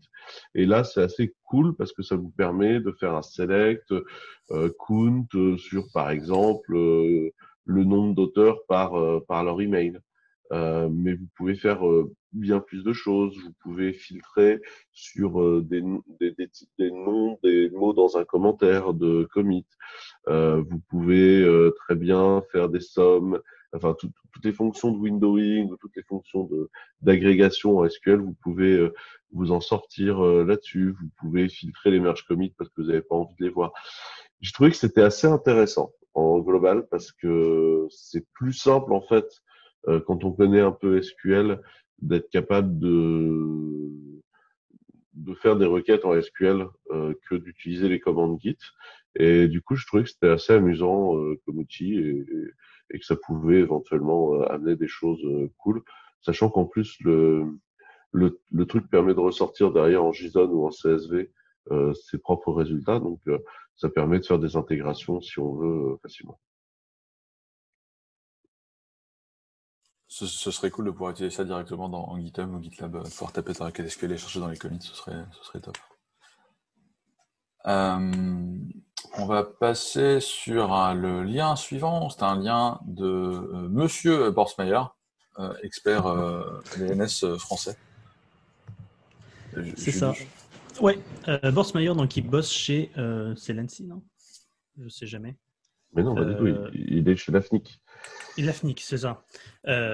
[0.54, 3.94] Et là, c'est assez cool parce que ça vous permet de faire un select,
[4.52, 7.30] euh, count euh, sur, par exemple, euh,
[7.66, 8.94] le nombre d'auteurs par,
[9.28, 10.00] par leur email.
[10.52, 11.82] mais vous pouvez faire
[12.34, 13.38] bien plus de choses.
[13.44, 14.62] Vous pouvez filtrer
[14.92, 15.82] sur des,
[16.20, 19.66] des, des, des, noms, des mots dans un commentaire de commit.
[20.28, 23.40] vous pouvez très bien faire des sommes,
[23.74, 24.14] enfin toutes
[24.44, 26.50] les fonctions de windowing, toutes les fonctions
[27.02, 28.94] d'agrégation en SQL, vous pouvez euh,
[29.32, 30.96] vous en sortir euh, là-dessus.
[31.00, 33.74] Vous pouvez filtrer les merge commits parce que vous n'avez pas envie de les voir.
[34.42, 39.28] J'ai trouvé que c'était assez intéressant en global parce que c'est plus simple en fait
[39.88, 41.62] euh, quand on connaît un peu SQL
[42.02, 43.50] d'être capable de
[45.16, 48.58] de faire des requêtes en SQL que d'utiliser les commandes Git.
[49.16, 51.14] Et du coup, je trouvais que c'était assez amusant
[51.46, 52.26] comme outil et,
[52.92, 55.82] et que ça pouvait éventuellement euh, amener des choses euh, cool,
[56.22, 57.46] sachant qu'en plus le,
[58.12, 61.32] le, le, truc permet de ressortir derrière en JSON ou en CSV
[61.72, 63.38] euh, ses propres résultats, donc euh,
[63.76, 66.40] ça permet de faire des intégrations si on veut facilement.
[70.20, 73.54] Ce, ce, serait cool de pouvoir utiliser ça directement dans GitHub ou GitLab, pouvoir taper
[73.54, 75.78] dans la SQL et chercher dans les commits, ce serait, ce serait top.
[77.66, 78.12] Euh,
[79.18, 82.10] on va passer sur le lien suivant.
[82.10, 84.82] C'est un lien de euh, Monsieur Borsmeyer,
[85.40, 86.04] euh, expert
[86.78, 87.78] DNS français.
[89.78, 90.14] C'est ça.
[90.82, 91.00] Ouais,
[91.54, 93.34] Borsmeyer, donc il bosse chez euh,
[93.86, 94.04] non?
[94.78, 95.38] Je sais jamais.
[95.94, 96.16] Mais non,
[96.74, 97.82] il, est chez l'AFNIC.
[98.38, 99.24] L'AFNIC, c'est ça.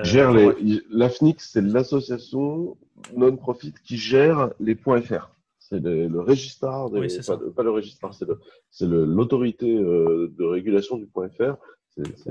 [0.04, 0.82] gère les...
[0.90, 2.78] L'AFNIC, c'est l'association
[3.16, 5.30] non-profit qui gère les points .fr
[5.70, 11.28] c'est le, le registrar, pas, pas, le registrar, c'est l'autorité euh, de régulation du point
[11.30, 11.56] .fr.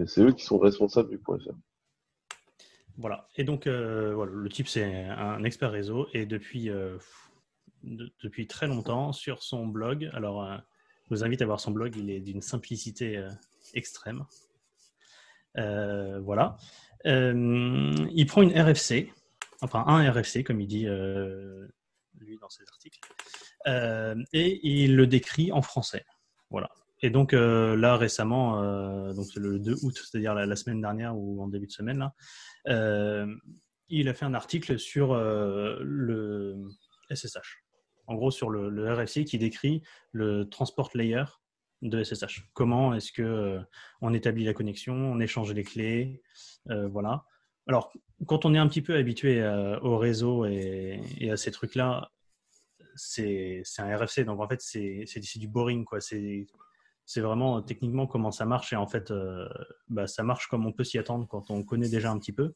[0.07, 1.51] C'est eux qui sont responsables du point .fr.
[2.97, 3.27] Voilà.
[3.37, 6.07] Et donc, euh, voilà, le type, c'est un expert réseau.
[6.13, 6.97] Et depuis, euh,
[7.83, 10.49] depuis très longtemps, sur son blog, alors,
[11.07, 13.21] je vous invite à voir son blog, il est d'une simplicité
[13.75, 14.25] extrême.
[15.55, 16.57] voilà.
[17.05, 19.13] il prend une RFC,
[19.61, 20.87] enfin un RFC, comme il dit
[22.21, 23.01] lui, dans ses articles.
[23.67, 26.05] Euh, et il le décrit en français.
[26.51, 26.71] Voilà.
[27.03, 31.43] Et donc euh, là, récemment, euh, donc le 2 août, c'est-à-dire la, semaine dernière ou
[31.43, 33.27] en début de semaine, là,
[33.89, 36.57] il a fait un article sur le
[37.11, 37.63] SSH.
[38.07, 41.25] En gros, sur le, RFC qui décrit le transport layer
[41.85, 42.49] de SSH.
[42.53, 43.61] Comment est-ce que
[44.01, 46.23] on établit la connexion, on échange les clés,
[46.67, 47.25] voilà.
[47.67, 47.93] Alors,
[48.27, 52.11] quand on est un petit peu habitué euh, au réseau et, à ces trucs-là,
[52.95, 54.25] c'est un RFC.
[54.25, 55.85] Donc, en fait, c'est du boring.
[57.07, 58.73] C'est vraiment techniquement comment ça marche.
[58.73, 59.49] Et en fait, euh,
[59.89, 62.55] bah, ça marche comme on peut s'y attendre quand on connaît déjà un petit peu.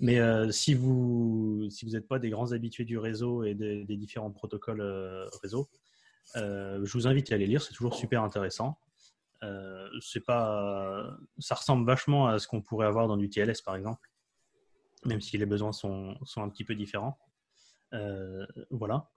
[0.00, 4.32] Mais euh, si vous si n'êtes pas des grands habitués du réseau et des, différents
[4.32, 4.82] protocoles
[5.42, 5.68] réseau,
[6.34, 7.62] je vous invite à aller lire.
[7.62, 8.78] C'est toujours super intéressant.
[10.00, 14.10] c'est pas, ça ressemble vachement à ce qu'on pourrait avoir dans du TLS par exemple
[15.04, 17.18] même si les besoins sont, un petit peu différents.
[17.92, 19.10] Euh, voilà.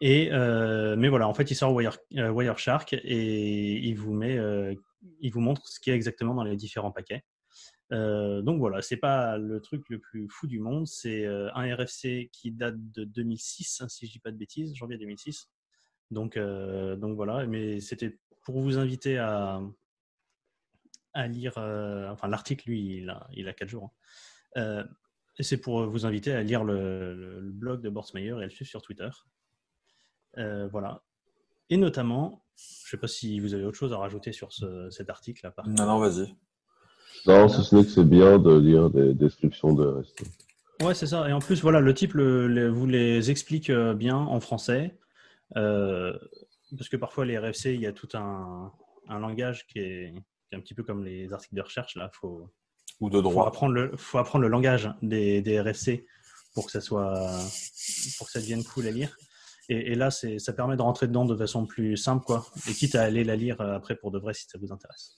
[0.00, 4.38] Et, euh, mais voilà, en fait, il sort Wire, euh, Wireshark et il vous, met,
[5.20, 7.24] il vous montre ce qu'il y a exactement dans les différents paquets.
[7.92, 10.86] Euh, donc voilà, c'est pas le truc le plus fou du monde.
[10.86, 14.74] C'est euh, un RFC qui date de 2006, hein, si je dis pas de bêtises,
[14.74, 15.48] janvier 2006.
[16.10, 19.60] Donc, euh, donc voilà, mais c'était pour vous inviter à,
[21.12, 21.54] à lire.
[21.56, 23.90] enfin, l'article, lui, il a, il a 4 jours.
[24.56, 24.84] Hein.
[25.38, 28.70] et c'est pour vous inviter à lire le, blog de Borsmeyer et à le suivre
[28.70, 29.10] sur Twitter.
[30.36, 31.02] voilà.
[31.68, 34.52] Et notamment, je ne sais pas si vous avez autre chose à rajouter sur
[34.90, 35.46] cet article.
[35.46, 36.34] À non, non, vas-y.
[37.26, 40.22] Non, ce n'est que c'est bien de lire des descriptions de RST.
[40.82, 41.28] Ouais, c'est ça.
[41.28, 44.96] Et en plus, voilà, le type vous les explique euh, bien en français.
[45.56, 46.16] Euh,
[46.76, 48.72] parce que parfois, les RFC, il y a tout un,
[49.08, 50.14] langage qui est,
[50.52, 51.96] un petit peu comme les articles de recherche.
[51.96, 52.48] Là, faut,
[53.00, 53.44] Ou de droit.
[53.44, 56.06] Faut apprendre le, faut apprendre le langage des, des, RFC
[56.54, 57.14] pour que ça soit,
[58.18, 59.16] pour que ça devienne cool à lire.
[59.68, 62.44] Et, et là, ça permet de rentrer dedans de façon plus simple, quoi.
[62.68, 65.16] Et quitte à aller la lire euh, après pour de vrai si ça vous intéresse.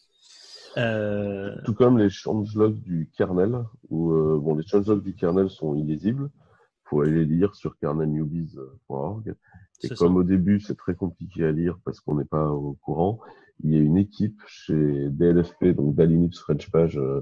[0.77, 5.75] Euh, Tout comme les changelogs du kernel, où euh, bon, les changelogs du kernel sont
[5.75, 6.31] illisibles.
[6.33, 9.35] Il faut aller les lire sur kernelnewbies.org.
[9.83, 13.21] Et comme au début, c'est très compliqué à lire parce qu'on n'est pas au courant,
[13.65, 17.21] il y a une équipe chez DLFP, donc Dalinux French Page, euh,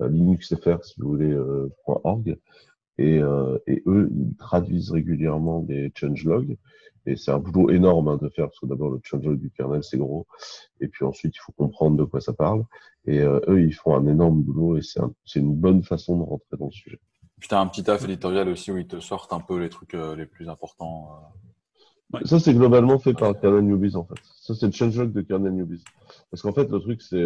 [0.00, 1.36] linuxfr, si vous voulez,
[1.86, 2.36] .org.
[2.98, 3.20] Et,
[3.66, 6.56] et eux, ils traduisent régulièrement des changelogs.
[7.06, 9.82] Et c'est un boulot énorme hein, de faire, parce que d'abord le changelog du kernel
[9.82, 10.26] c'est gros,
[10.80, 12.64] et puis ensuite il faut comprendre de quoi ça parle.
[13.06, 16.22] Et euh, eux ils font un énorme boulot et c'est un, une bonne façon de
[16.22, 16.98] rentrer dans le sujet.
[17.38, 19.68] Puis tu as un petit taf éditorial aussi où ils te sortent un peu les
[19.68, 21.10] trucs euh, les plus importants.
[22.14, 22.24] Euh.
[22.24, 24.20] Ça c'est globalement fait par Kernel Newbies en fait.
[24.40, 25.84] Ça c'est le changelog de Kernel Newbies.
[26.30, 27.24] Parce qu'en fait le truc c'est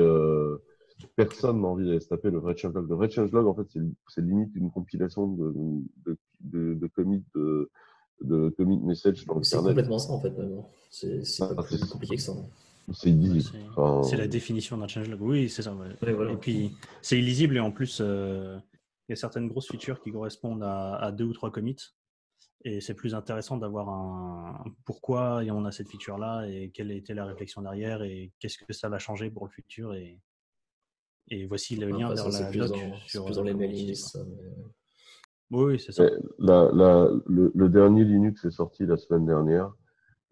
[1.14, 2.88] personne n'a envie d'aller se taper le vrai changelog.
[2.88, 5.54] Le vrai changelog en fait c'est limite une compilation de,
[6.06, 7.70] de, de, de commits de
[8.20, 10.32] de commit message dans le C'est complètement ça en fait,
[10.90, 12.34] C'est ah, pas plus compliqué que ça.
[12.92, 13.58] C'est illisible.
[14.02, 15.20] c'est la définition d'un changelog.
[15.20, 15.76] Oui, c'est ça.
[16.06, 16.72] Et puis,
[17.02, 18.58] c'est illisible et en plus, euh,
[19.08, 21.76] il y a certaines grosses features qui correspondent à, deux ou trois commits.
[22.64, 27.24] Et c'est plus intéressant d'avoir un pourquoi on a cette feature-là et quelle était la
[27.24, 29.94] réflexion derrière et qu'est-ce que ça va changer pour le futur.
[29.94, 30.18] Et,
[31.28, 32.76] et voici le lien vers la doc.
[33.06, 33.94] sur, plus dans les mailings,
[35.50, 36.04] oui, c'est ça.
[36.38, 39.72] La, la, le, le, dernier Linux est sorti la semaine dernière.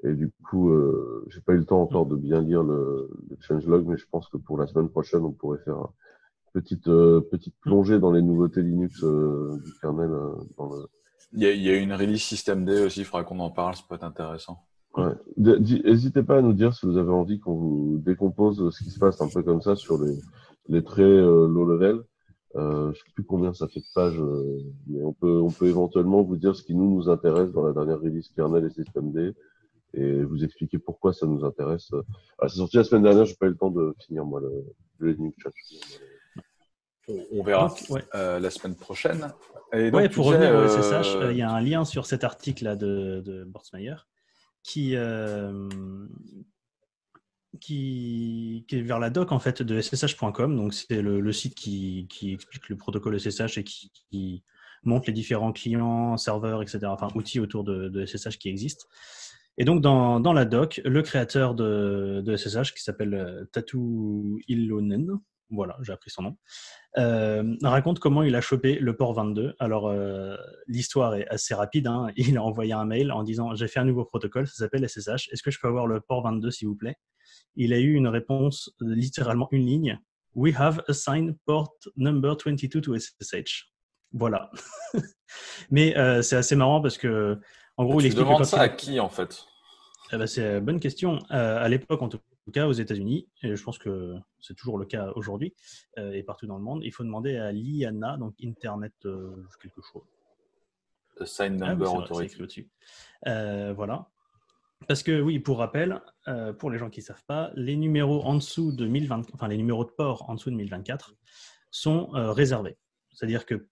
[0.04, 3.36] Et du coup, euh, j'ai pas eu le temps encore de bien lire le, le
[3.40, 7.22] changelog, mais je pense que pour la semaine prochaine, on pourrait faire une petite, euh,
[7.22, 10.10] petite plongée dans les nouveautés Linux euh, du kernel.
[10.10, 10.86] Euh, dans le...
[11.32, 13.94] il, y a, une release système D aussi, il faudra qu'on en parle, ça peut
[13.94, 14.58] être intéressant.
[14.96, 15.12] Ouais.
[15.36, 18.98] N'hésitez pas à nous dire si vous avez envie qu'on vous décompose ce qui se
[18.98, 20.16] passe un peu comme ça sur les,
[20.68, 22.02] les traits euh, low level.
[22.54, 25.66] Euh, je sais plus combien ça fait de pages, euh, mais on peut, on peut
[25.66, 29.34] éventuellement vous dire ce qui nous, nous intéresse dans la dernière release kernel et systemd
[29.92, 31.90] et vous expliquer pourquoi ça nous intéresse.
[32.42, 34.64] C'est sorti la semaine dernière, j'ai pas eu le temps de finir moi le,
[34.98, 35.50] le chat.
[37.08, 37.74] On verra
[38.14, 39.32] euh, la semaine prochaine.
[39.72, 42.24] Et donc, ouais, pour revenir au SSH, euh, il y a un lien sur cet
[42.24, 43.94] article là de, de Borsmeyer
[44.66, 45.68] qui, euh,
[47.60, 50.56] qui, est vers la doc en fait de ssh.com.
[50.56, 54.44] Donc c'est le, site qui, explique le protocole SSH et qui,
[54.82, 56.80] montre les différents clients, serveurs, etc.
[56.86, 58.86] Enfin outils autour de, SSH qui existent.
[59.58, 63.78] Et donc dans, la doc, le créateur de, SSH qui s'appelle euh, Tatu
[64.48, 65.18] Ilonen,
[65.50, 66.36] voilà, j'ai appris son nom,
[66.98, 69.54] euh, raconte comment il a chopé le port 22.
[69.58, 70.36] Alors, euh,
[70.66, 71.86] l'histoire est assez rapide.
[71.86, 72.08] Hein.
[72.16, 75.28] Il a envoyé un mail en disant J'ai fait un nouveau protocole, ça s'appelle SSH.
[75.32, 76.96] Est-ce que je peux avoir le port 22, s'il vous plaît?
[77.54, 80.00] Il a eu une réponse, littéralement une ligne.
[80.34, 83.70] We have assigned port number 22 to SSH.
[84.12, 84.50] Voilà.
[85.70, 87.38] Mais euh, c'est assez marrant parce que,
[87.76, 89.46] en gros, tu il demandes ça à qui en fait?
[90.12, 91.18] Eh ben, C'est une bonne question.
[91.30, 92.18] Euh, à l'époque, en tout
[92.52, 95.54] cas, aux États-Unis, et je pense que c'est toujours le cas aujourd'hui
[95.98, 98.94] euh, et partout dans le monde, il faut demander à l'IANA, donc Internet
[99.60, 100.02] quelque chose.
[101.18, 102.68] Assign ah Number Authority.
[103.24, 104.08] voilà.
[104.88, 108.22] Parce que oui, pour rappel, euh, pour les gens qui ne savent pas, les numéros
[108.22, 111.14] en dessous de 1020, enfin les numéros de port en dessous de 1024
[111.70, 112.76] sont euh, réservés.
[113.12, 113.68] C'est-à-dire que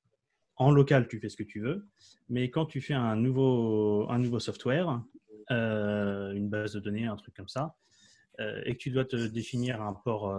[0.56, 1.86] en local, tu fais ce que tu veux,
[2.28, 5.02] mais quand tu fais un nouveau, un nouveau software,
[5.50, 7.76] euh, une base de données, un truc comme ça,
[8.39, 10.35] et que tu dois te définir un port,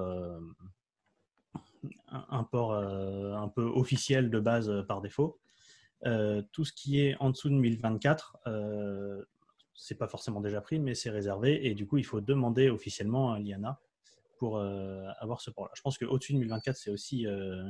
[2.10, 5.40] un port un peu officiel de base par défaut,
[6.52, 8.38] tout ce qui est en dessous de 1024
[9.76, 11.68] c'est pas forcément déjà pris, mais c'est réservé.
[11.68, 13.80] Et du coup, il faut demander officiellement à l'IANA
[14.38, 15.72] pour euh, avoir ce port-là.
[15.76, 17.70] Je pense qu'au-dessus de 1024, c'est aussi, euh,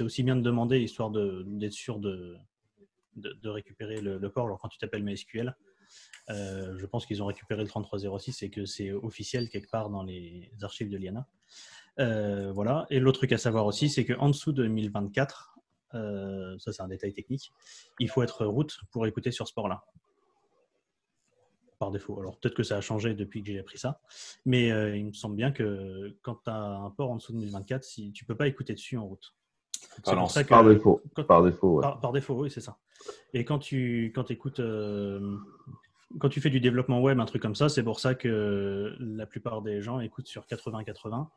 [0.00, 2.36] aussi bien de demander, histoire d'être sûr de,
[3.44, 4.58] récupérer le, port.
[4.60, 5.54] Quand tu t'appelles MySQL,
[6.30, 10.02] euh, je pense qu'ils ont récupéré le 3306 et que c'est officiel quelque part dans
[10.02, 11.26] les archives de l'IANA.
[12.00, 12.86] Euh, voilà.
[12.90, 15.58] Et l'autre truc à savoir aussi, c'est qu'en dessous de 1024,
[15.94, 17.52] euh, ça c'est un détail technique,
[18.00, 19.84] il faut être route pour écouter sur ce port-là.
[21.78, 22.18] Par défaut.
[22.18, 24.00] Alors peut-être que ça a changé depuis que j'ai appris ça,
[24.46, 27.38] mais euh, il me semble bien que quand tu as un port en dessous de
[27.38, 29.34] 1024, si, tu peux pas écouter dessus en route.
[30.04, 31.02] Ça que, par défaut.
[31.14, 31.82] quand- Par défaut, ouais.
[31.82, 32.78] par, par défaut, oui, c'est ça.
[33.34, 34.60] Et quand tu quand écoutes,
[36.18, 39.26] quand tu fais du développement web, un truc comme ça, c'est pour ça que la
[39.26, 41.28] plupart des gens écoutent sur 80-80.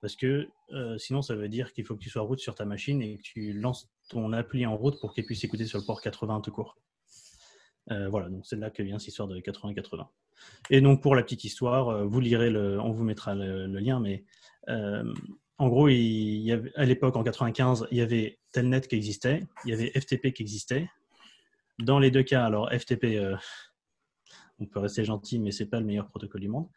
[0.00, 2.66] Parce que euh, sinon, ça veut dire qu'il faut que tu sois route sur ta
[2.66, 5.84] machine et que tu lances ton appli en route pour qu'elle puisse écouter sur le
[5.86, 6.76] port 80 tout court.
[7.90, 10.06] Euh, voilà, donc c'est là que vient cette histoire de 80-80.
[10.68, 13.98] Et donc pour la petite histoire, euh, vous lirez, le, on vous mettra le, lien,
[13.98, 14.24] mais
[14.68, 19.88] en gros, à l'époque, en 95, il y avait Telnet qui existait, il y avait
[19.98, 20.90] FTP qui existait.
[21.78, 23.22] Dans les deux cas, alors FTP,
[24.58, 26.68] on peut rester gentil, mais c'est pas le meilleur protocole du monde.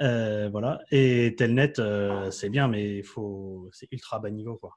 [0.00, 0.80] Euh, voilà.
[0.90, 4.76] Et Telnet, euh, c'est bien, mais il faut, c'est ultra bas niveau, quoi.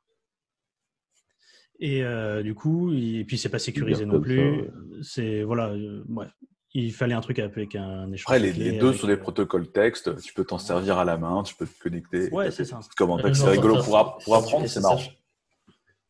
[1.80, 4.62] Et euh, du coup, il- et puis c'est pas sécurisé non plus.
[4.62, 4.70] ouais.
[5.04, 6.32] C'est voilà, euh, bref.
[6.78, 8.36] Il fallait un truc avec un échange.
[8.36, 10.18] Après, les, deux avec, sont des protocoles texte.
[10.22, 12.30] Tu peux t'en servir à la main, tu peux te connecter.
[12.32, 12.82] Ouais, c'est ça.
[12.98, 15.00] Comment Ouais, C'est rigolo pour, app- pour apprendre, c'est marrant.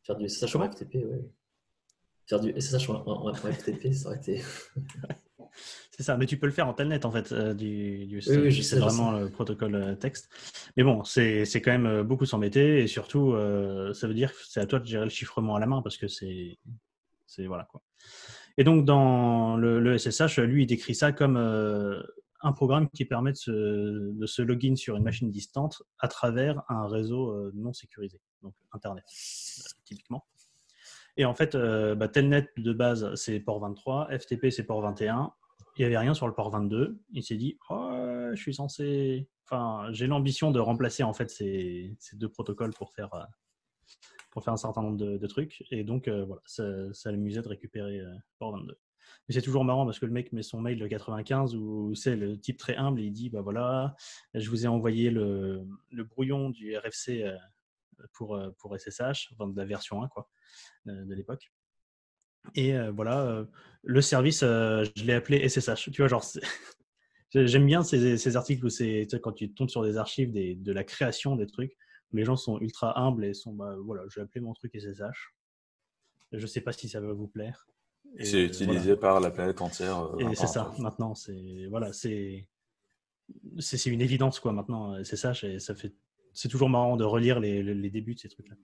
[0.03, 1.21] Faire du SSH en FTP, ouais.
[2.27, 4.41] Faire du SSH en, en- en FTP, ça aurait été.
[5.95, 8.37] C'est ça, mais tu peux le faire en telnet en fait, euh, du, du Oui,
[8.37, 10.29] oui, je c'est vraiment le protocole euh, texte.
[10.75, 14.39] Mais bon, c'est quand même euh, beaucoup s'embêter et surtout, euh, ça veut dire que
[14.45, 16.57] c'est à toi de gérer le chiffrement à la main parce que c'est.
[17.47, 17.81] Voilà quoi.
[18.57, 22.01] Et donc, dans le, le SSH, lui, il décrit ça comme euh,
[22.41, 26.61] un programme qui permet de se, de se login sur une machine distante à travers
[26.69, 29.05] un réseau non sécurisé, donc Internet,
[29.85, 30.25] typiquement.
[31.17, 35.33] Et en fait, euh, bah, Telnet de base, c'est port 23, FTP, c'est port 21
[35.77, 36.99] il n'y avait rien sur le port 22.
[37.11, 37.89] Il s'est dit, oh,
[38.33, 39.27] je suis censé.
[39.45, 43.23] Enfin, j'ai l'ambition de remplacer en fait ces, deux protocoles pour faire, euh,
[44.31, 45.63] pour faire un certain nombre de, trucs.
[45.71, 48.77] Et donc, euh, voilà, ça, l'amusait de récupérer euh, port 22.
[49.27, 52.15] Mais c'est toujours marrant parce que le mec met son mail de 95 où c'est
[52.15, 53.95] le type très humble et il dit, bah voilà,
[54.33, 57.37] je vous ai envoyé le, brouillon du RFC euh,
[58.13, 58.37] pour,
[58.77, 60.29] SSH, enfin de la version 1 quoi,
[60.85, 61.51] de l'époque.
[62.53, 63.45] Et euh, voilà, euh,
[63.83, 65.91] le service, euh, je l'ai appelé SSH.
[65.91, 66.25] Tu vois, genre,
[67.33, 70.71] j'aime bien ces, ces articles où c'est quand tu tombes sur des archives des, de
[70.71, 71.75] la création des trucs,
[72.11, 74.73] où les gens sont ultra humbles et sont, bah, voilà, je vais appeler mon truc
[74.75, 75.33] SSH.
[76.31, 77.67] Je sais pas si ça va vous plaire.
[78.17, 78.97] Et, C'est utilisé voilà.
[78.97, 80.09] par la planète entière.
[80.19, 80.73] Et c'est ça.
[80.79, 82.47] Maintenant, c'est voilà, c'est
[83.57, 84.51] c'est une évidence quoi.
[84.51, 85.93] Maintenant, SSH et ça fait
[86.33, 88.55] c'est toujours marrant de relire les, les, les débuts de ces trucs là.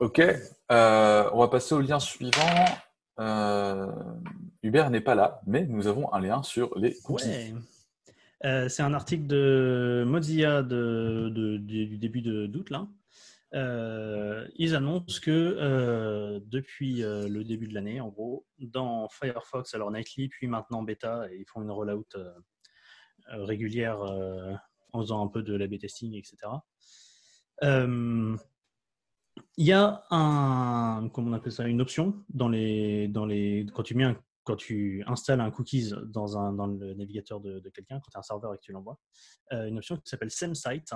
[0.00, 2.64] Ok, euh, on va passer au lien suivant.
[3.18, 3.92] Euh,
[4.62, 7.52] Hubert n'est pas là, mais nous avons un lien sur les cookies.
[8.44, 12.70] Euh, c'est un article de Mozilla de, du début d'août.
[12.70, 12.86] Là.
[14.56, 20.46] Ils annoncent que depuis le début de l'année, en gros, dans Firefox, alors Nightly, puis
[20.46, 22.06] maintenant Beta, et ils font une rollout
[23.26, 24.00] régulière
[24.92, 26.36] en faisant un peu de l'A/B testing, etc.
[29.56, 33.82] Il y a un, comment on appelle ça, une option dans les, dans les, quand
[33.82, 34.14] tu mets
[34.44, 38.20] quand tu installes un cookies dans, un, dans le navigateur de, quelqu'un, quand tu as
[38.20, 38.98] un serveur et que tu l'envoies,
[39.52, 40.94] euh, une option qui s'appelle SameSite,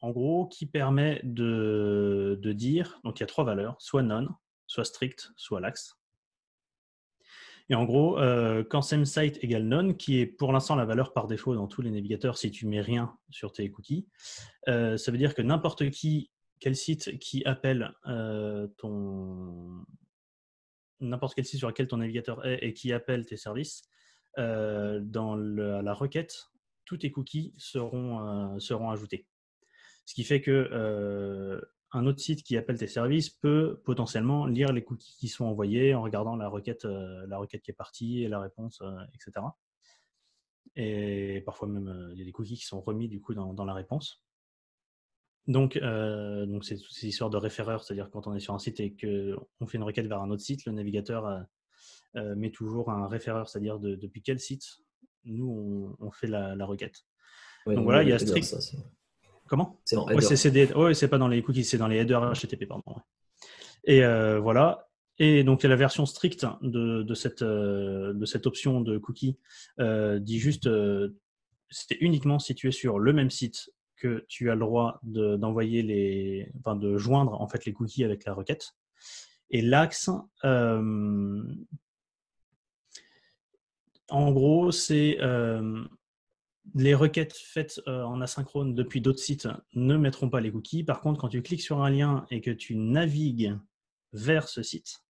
[0.00, 4.28] en gros, qui permet de, de dire, donc il y a trois valeurs, soit none,
[4.68, 5.96] soit strict, soit lax.
[7.70, 11.28] Et en gros, euh, quand SameSite égale none, qui est pour l'instant la valeur par
[11.28, 14.08] défaut dans tous les navigateurs si tu mets rien sur tes cookies,
[14.68, 16.30] euh, ça veut dire que n'importe qui,
[16.60, 17.92] quel site qui appelle
[18.76, 19.84] ton,
[21.00, 23.82] n'importe quel site sur lequel ton navigateur est et qui appelle tes services,
[24.36, 26.50] dans la requête,
[26.84, 29.26] tous tes cookies seront, seront ajoutés.
[30.04, 31.60] Ce qui fait que
[31.92, 35.94] un autre site qui appelle tes services peut potentiellement lire les cookies qui sont envoyés
[35.94, 38.82] en regardant la requête, la requête qui est partie et la réponse,
[39.14, 39.46] etc.
[40.76, 43.64] Et parfois même, il y a des cookies qui sont remis du coup dans, dans
[43.64, 44.22] la réponse.
[45.46, 48.58] Donc, euh, donc c'est toutes ces histoires de référeur, c'est-à-dire quand on est sur un
[48.58, 51.40] site et qu'on fait une requête vers un autre site, le navigateur euh,
[52.16, 54.64] euh, met toujours un référeur, c'est-à-dire de- depuis quel site
[55.24, 57.04] nous on, on fait la, la requête.
[57.66, 58.58] Ouais, Donc voilà, il y a strict- ça,
[59.48, 59.80] Comment?
[59.84, 62.66] C'est Ouais, c'est c'est des- ouais, pas dans les cookies, c'est dans les headers HTTP,
[62.66, 62.84] pardon.
[63.84, 64.88] Et euh, voilà.
[65.18, 69.38] Et donc, la version stricte de, de cette, de cette option de cookie
[69.78, 70.68] dit juste
[71.68, 73.70] c'est uniquement si tu es sur le même site
[74.00, 78.04] que tu as le droit de- d'envoyer les, enfin, de joindre en fait les cookies
[78.04, 78.74] avec la requête.
[79.50, 80.10] Et l'axe,
[80.44, 81.42] euh,
[84.08, 85.84] en gros, c'est euh,
[86.74, 90.82] les requêtes faites euh, en asynchrone depuis d'autres sites ne mettront pas les cookies.
[90.84, 93.56] Par contre, quand tu cliques sur un lien et que tu navigues
[94.12, 95.04] vers ce site,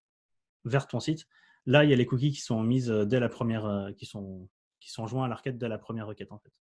[0.64, 1.26] vers ton site,
[1.64, 4.48] là, il y a les cookies qui sont mises dès la première, qui sont,
[4.80, 6.59] qui sont joints à la requête dès la première requête en fait.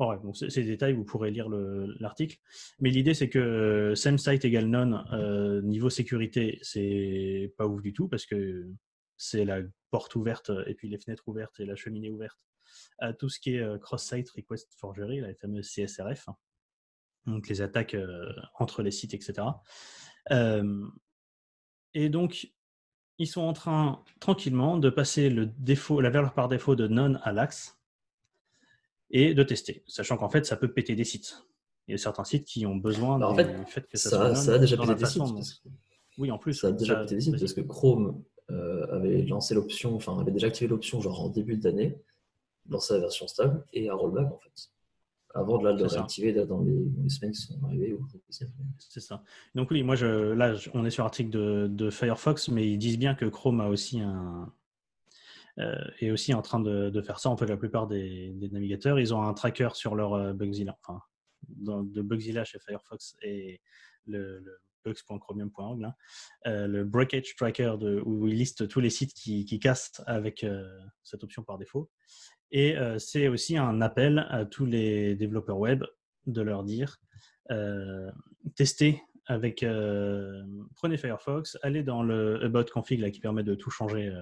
[0.00, 0.16] Ouais,
[0.48, 2.38] ces détails, vous pourrez lire l'article.
[2.80, 8.08] Mais l'idée, c'est que same site égale none, niveau sécurité, c'est pas ouf du tout
[8.08, 8.68] parce que
[9.16, 12.38] c'est la porte ouverte et puis les fenêtres ouvertes et la cheminée ouverte
[12.98, 16.28] à tout ce qui est cross-site request forgery, les fameuses CSRF,
[17.26, 17.96] donc les attaques
[18.58, 19.46] entre les sites, etc.
[21.94, 22.52] et donc,
[23.18, 27.20] ils sont en train tranquillement de passer le défaut, la valeur par défaut de none
[27.22, 27.73] à l'axe
[29.14, 31.46] et de tester, sachant qu'en fait, ça peut péter des sites.
[31.86, 34.58] Il y a certains sites qui ont besoin du fait, que ça, soit ça a
[34.58, 35.22] déjà pété des sites.
[36.18, 36.54] Oui, en plus.
[36.54, 40.48] Ça a déjà pété des sites parce que Chrome avait lancé l'option, enfin, avait déjà
[40.48, 41.96] activé l'option genre en début d'année
[42.66, 44.70] dans sa version stable et un rollback en fait.
[45.36, 47.98] Avant de, là, de réactiver dans les, semaines qui sont arrivées.
[48.78, 49.24] C'est ça.
[49.56, 52.98] Donc oui, moi je, là on est sur l'article de, de, Firefox, mais ils disent
[52.98, 54.50] bien que Chrome a aussi un, euh,
[55.56, 57.30] est aussi en train de, faire ça.
[57.30, 61.00] En fait, la plupart des, navigateurs, ils ont un tracker sur leur euh, Bugzilla, enfin,
[61.48, 63.60] de Bugzilla chez Firefox et
[64.06, 65.90] le, le bugs.chromium.org,
[66.46, 70.44] euh, le breakage tracker de, où il liste tous les sites qui, qui cassent avec
[70.44, 71.90] euh, cette option par défaut.
[72.50, 75.84] Et euh, c'est aussi un appel à tous les développeurs web
[76.26, 77.00] de leur dire
[77.50, 78.10] euh,
[78.54, 80.44] testez avec euh,
[80.76, 84.12] prenez Firefox, allez dans le about config là, qui permet de tout changer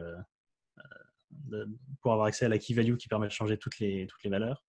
[2.00, 4.30] pour avoir accès à la key value qui permet de changer toutes les, toutes les
[4.30, 4.64] valeurs,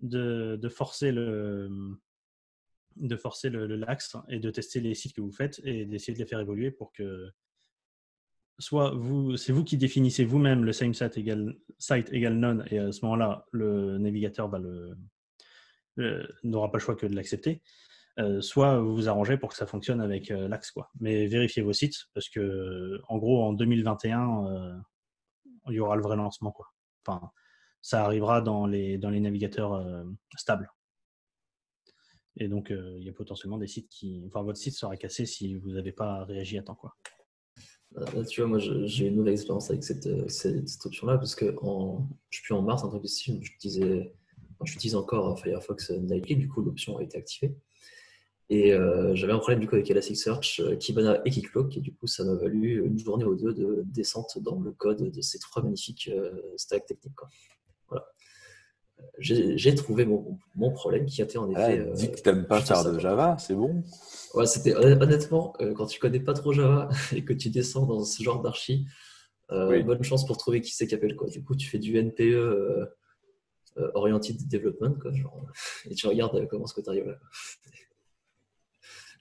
[0.00, 1.98] de, forcer le
[2.96, 6.18] de forcer le, lax et de tester les sites que vous faites et d'essayer de
[6.18, 7.30] les faire évoluer pour que
[8.58, 12.78] soit vous, c'est vous qui définissez vous-même le same site égale, site égale none, et
[12.78, 14.96] à ce moment-là, le navigateur le,
[16.44, 17.62] n'aura pas le choix que de l'accepter.
[18.18, 20.72] Euh, soit vous vous arrangez pour que ça fonctionne avec euh, l'Axe.
[20.72, 20.90] Quoi.
[21.00, 24.72] Mais vérifiez vos sites, parce que en gros, en 2021, euh,
[25.68, 26.52] il y aura le vrai lancement.
[26.52, 26.66] Quoi.
[27.06, 27.30] Enfin,
[27.82, 30.04] ça arrivera dans les, dans les navigateurs
[30.36, 30.70] stables.
[32.36, 34.22] Et donc, il y a potentiellement des sites qui.
[34.26, 36.74] Enfin, votre site sera cassé si vous n'avez pas réagi à temps.
[36.74, 36.94] Quoi.
[37.96, 41.56] Euh, tu vois, moi, j'ai une nouvelle expérience avec cette, euh, cette, option-là, parce que
[41.62, 44.14] en, je suis en mars, en tant que je disais,
[44.64, 47.56] j'utilise encore Firefox Nightly, du coup, l'option a été activée.
[48.50, 52.06] Et euh, j'avais un problème du coup avec Elasticsearch, Kibana et Keycloak, et du coup,
[52.06, 55.62] ça m'a valu une journée ou deux de descente dans le code de ces trois
[55.62, 56.10] magnifiques
[56.56, 57.14] stacks techniques.
[57.88, 58.06] Voilà.
[59.18, 61.86] J'ai trouvé mon, mon, problème qui était en effet.
[61.86, 63.82] Ah, dis que tu n'aimes pas faire de Java, c'est bon.
[64.34, 68.02] Ouais, c'était honnêtement, euh, quand tu connais pas trop Java et que tu descends dans
[68.04, 68.86] ce genre d'archi,
[69.50, 71.28] euh, bonne chance pour trouver qui c'est qui appelle quoi.
[71.28, 72.86] Du coup, tu fais du NPE euh,
[73.94, 75.46] oriented development quoi, genre,
[75.90, 77.18] et tu regardes comment est-ce que tu arrives là.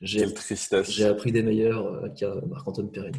[0.01, 3.11] J'ai appris des meilleurs qu'à Marc-Antoine Perrin.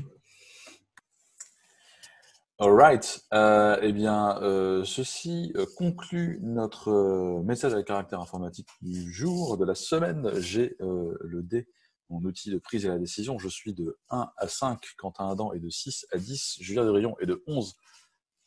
[2.59, 3.24] Alright.
[3.33, 9.74] Euh, eh bien, euh, ceci conclut notre message avec caractère informatique du jour, de la
[9.74, 10.31] semaine.
[10.41, 11.68] J'ai le dé
[12.11, 13.39] mon outil de prise et la décision.
[13.39, 16.91] Je suis de 1 à 5, Quentin Adam est de 6 à 10, Julien de
[16.91, 17.74] Rion est de 11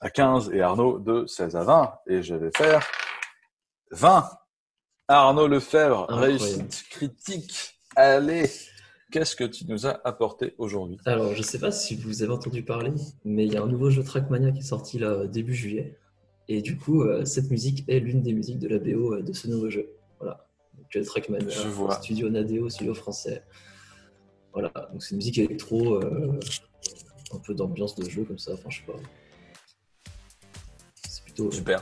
[0.01, 1.93] à 15 et Arnaud de 16 à 20.
[2.07, 2.85] Et je vais faire
[3.91, 4.29] 20.
[5.07, 7.72] Arnaud Lefebvre, réussite critique.
[7.95, 8.49] Allez,
[9.11, 10.97] qu'est-ce que tu nous as apporté aujourd'hui?
[11.05, 12.91] Alors, je ne sais pas si vous avez entendu parler,
[13.23, 15.99] mais il y a un nouveau jeu Trackmania qui est sorti là début juillet.
[16.47, 19.31] Et du coup, euh, cette musique est l'une des musiques de la BO euh, de
[19.31, 19.89] ce nouveau jeu.
[20.19, 20.47] Voilà.
[21.05, 21.49] Trackmania,
[22.01, 23.43] studio Nadeo, studio français.
[24.51, 26.39] Voilà, donc c'est une musique électro, euh,
[27.33, 28.99] un peu d'ambiance de jeu comme ça, enfin je sais pas.
[31.09, 31.81] C'est plutôt super.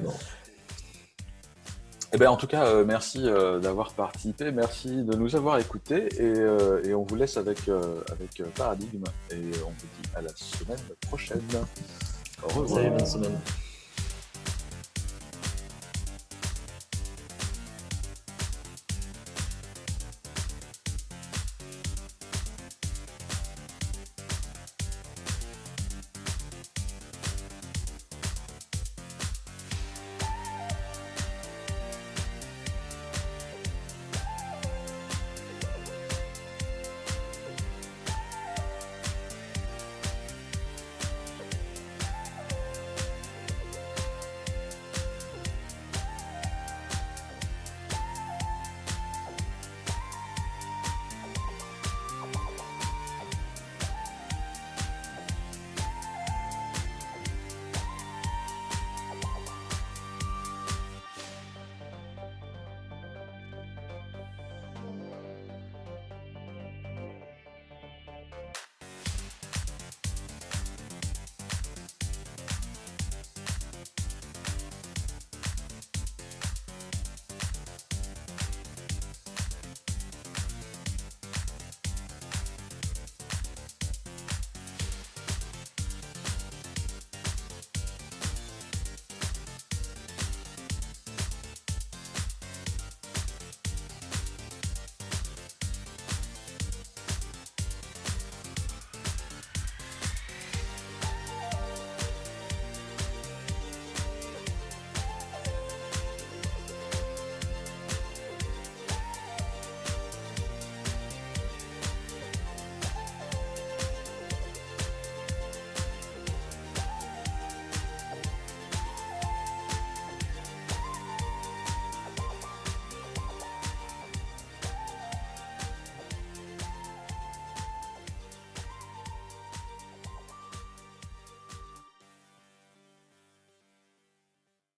[2.14, 6.10] Eh ben, en tout cas, euh, merci euh, d'avoir participé, merci de nous avoir écoutés
[6.22, 11.42] et, on vous laisse avec, avec Paradigme et on vous dit à la semaine prochaine.
[12.44, 12.92] Au revoir.
[12.92, 13.40] Bonne semaine.